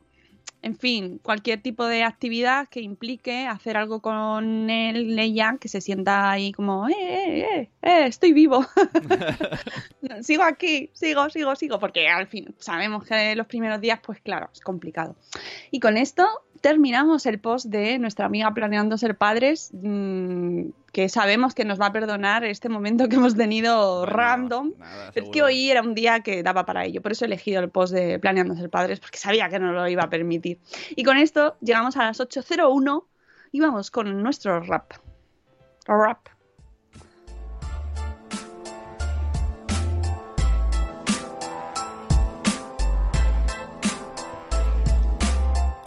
[0.61, 5.79] en fin, cualquier tipo de actividad que implique hacer algo con él, ella, que se
[5.79, 8.65] sienta ahí como, eh, eh, eh, eh, estoy vivo.
[10.21, 11.79] sigo aquí, sigo, sigo, sigo.
[11.79, 15.15] Porque al fin sabemos que los primeros días, pues claro, es complicado.
[15.71, 16.27] Y con esto
[16.65, 21.85] terminamos el post de nuestra amiga Planeando Ser Padres, mm, que sabemos que nos va
[21.85, 24.73] a perdonar este momento que hemos tenido Bueno, random.
[24.79, 27.27] nada, Pero es que hoy era un día que daba para ello, por eso he
[27.27, 30.57] elegido el post de Planeando Ser Padres, porque sabía que no lo iba a permitir.
[30.95, 33.03] Y con esto llegamos a las 8.01
[33.51, 34.93] y vamos con nuestro rap.
[35.85, 36.34] Rap.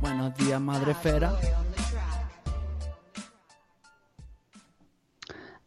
[0.00, 1.32] Buenos días, madre esfera.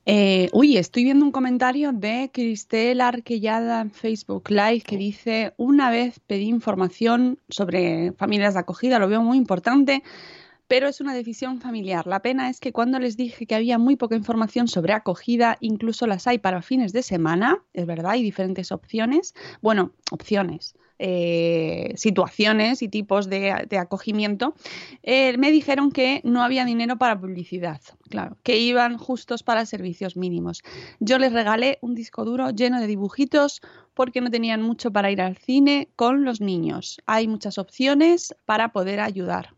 [0.07, 5.89] Eh, uy, estoy viendo un comentario de Cristel Arquellada en Facebook Live que dice, una
[5.89, 10.03] vez pedí información sobre familias de acogida, lo veo muy importante,
[10.67, 12.05] pero es una decisión familiar.
[12.05, 16.05] La pena es que cuando les dije que había muy poca información sobre acogida, incluso
[16.05, 20.75] las hay para fines de semana, es verdad, hay diferentes opciones, bueno, opciones.
[20.99, 24.55] Eh, situaciones y tipos de, acogimiento,
[25.03, 30.15] eh, me dijeron que no había dinero para publicidad, claro, que iban justos para servicios
[30.15, 30.63] mínimos.
[30.99, 33.61] Yo les regalé un disco duro lleno de dibujitos
[33.93, 37.01] porque no tenían mucho para ir al cine con los niños.
[37.05, 39.54] Hay muchas opciones para poder ayudar.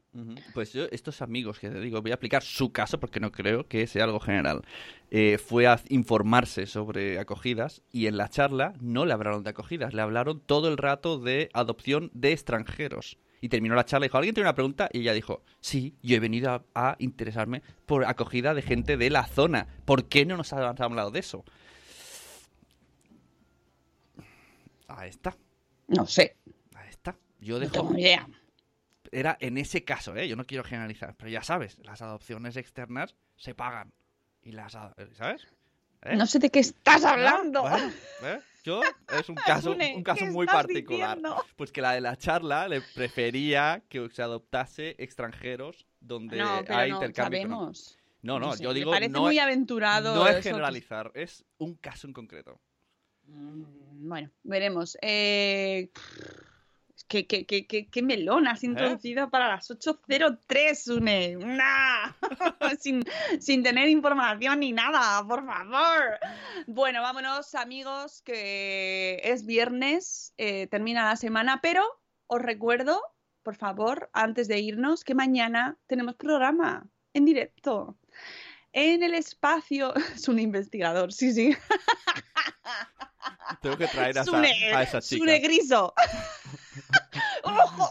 [0.53, 3.67] Pues yo, estos amigos que te digo, voy a aplicar su caso porque no creo
[3.67, 4.63] que sea algo general.
[5.11, 9.93] Eh, fue a informarse sobre acogidas y en la charla no le hablaron de acogidas,
[9.93, 13.17] le hablaron todo el rato de adopción de extranjeros.
[13.39, 14.89] Y terminó la charla y dijo, ¿alguien tiene una pregunta?
[14.91, 19.11] Y ella dijo, sí, yo he venido a, a interesarme por acogida de gente de
[19.11, 19.67] la zona.
[19.85, 21.45] ¿Por qué no nos han hablado de eso?
[24.87, 25.37] Ahí está,
[25.87, 26.37] No sé,
[26.73, 27.15] ahí está.
[27.39, 27.73] Yo no dejo...
[27.73, 28.27] tengo ni idea.
[29.11, 30.27] Era en ese caso, ¿eh?
[30.27, 33.93] Yo no quiero generalizar, pero ya sabes, las adopciones externas se pagan.
[34.41, 35.45] Y las, a- ¿sabes?
[36.03, 36.15] ¿Eh?
[36.15, 37.61] No sé de qué estás Ah, hablando.
[37.63, 37.91] bueno,
[38.23, 38.39] ¿eh?
[38.63, 38.81] Yo
[39.17, 39.35] es un
[39.69, 41.17] caso, un caso ¿qué muy particular.
[41.17, 41.43] diciendo?
[41.55, 46.77] Pues que la de la charla le prefería que se adoptase extranjeros donde No, pero
[46.79, 47.39] hay no intercambio.
[47.41, 47.97] sabemos.
[48.21, 50.15] No, no, sé, yo me digo parece no, muy es- aventurado.
[50.15, 52.59] no es generalizar, es un caso en concreto.
[53.27, 54.97] Mm, Bueno, veremos.
[55.01, 55.89] Eh,
[57.07, 61.37] ¿Qué, qué, qué, qué, melón has introducido para las 8.03, Une?
[61.37, 62.11] ¡Nah!
[62.79, 63.03] sin,
[63.39, 66.19] sin tener información ni nada, por favor.
[66.67, 71.83] Bueno, vámonos, amigos, que es viernes, eh, termina la semana, pero
[72.27, 73.01] os recuerdo,
[73.41, 77.97] por favor, antes de irnos, que mañana tenemos programa en directo.
[78.73, 79.93] En el espacio.
[80.15, 81.55] Es un investigador, sí, sí.
[83.61, 85.19] Tengo que traer a esa, a esa chica.
[85.19, 85.93] Sune Griso.
[87.47, 87.89] ojo,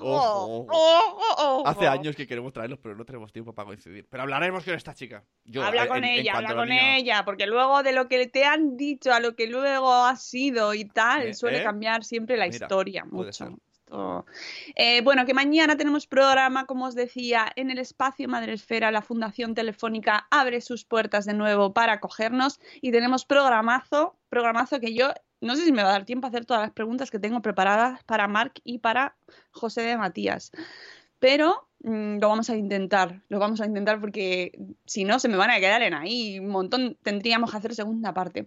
[0.00, 1.66] ojo, Ojo.
[1.66, 4.06] Hace años que queremos traerlos, pero no tenemos tiempo para coincidir.
[4.08, 5.24] Pero hablaremos con esta chica.
[5.44, 8.44] Yo, habla en- con en ella, habla con ella, porque luego de lo que te
[8.44, 11.64] han dicho a lo que luego ha sido y tal, Eh, suele eh.
[11.64, 13.56] cambiar siempre la Mira, historia mucho.
[14.74, 19.54] Eh, bueno, que mañana tenemos programa, como os decía, en el espacio Madresfera, la Fundación
[19.54, 25.56] Telefónica abre sus puertas de nuevo para acogernos y tenemos programazo, programazo que yo no
[25.56, 28.02] sé si me va a dar tiempo a hacer todas las preguntas que tengo preparadas
[28.04, 29.16] para Marc y para
[29.50, 30.52] José de Matías.
[31.18, 34.52] Pero mm, lo vamos a intentar, lo vamos a intentar porque
[34.86, 38.12] si no se me van a quedar en ahí un montón, tendríamos que hacer segunda
[38.14, 38.46] parte.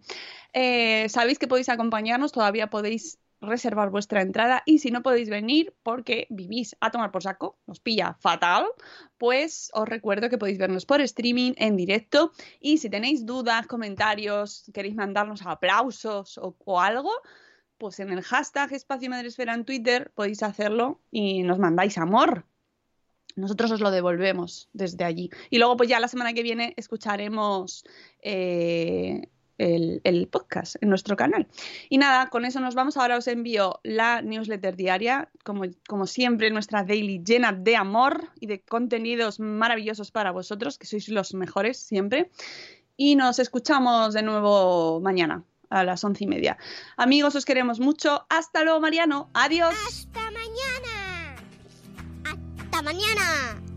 [0.53, 5.73] Eh, Sabéis que podéis acompañarnos, todavía podéis reservar vuestra entrada y si no podéis venir
[5.83, 8.65] porque vivís a tomar por saco, os pilla fatal,
[9.17, 14.69] pues os recuerdo que podéis vernos por streaming en directo y si tenéis dudas, comentarios,
[14.73, 17.11] queréis mandarnos aplausos o, o algo,
[17.77, 22.45] pues en el hashtag Espacio Madresfera en Twitter podéis hacerlo y nos mandáis amor.
[23.35, 25.29] Nosotros os lo devolvemos desde allí.
[25.49, 27.85] Y luego, pues ya la semana que viene escucharemos
[28.21, 29.29] eh,
[29.59, 31.47] el, podcast en nuestro canal.
[31.89, 32.97] Y nada, con eso nos vamos.
[32.97, 38.47] Ahora os envío la newsletter diaria, como, como siempre, nuestra daily llena de amor y
[38.47, 42.31] de contenidos maravillosos para vosotros, que sois los mejores siempre.
[42.97, 46.57] Y nos escuchamos de nuevo mañana a las once y media.
[46.97, 48.25] Amigos, os queremos mucho.
[48.29, 49.29] Hasta luego, Mariano.
[49.33, 49.73] Adiós.
[49.87, 51.35] Hasta mañana.
[52.25, 53.68] Hasta mañana.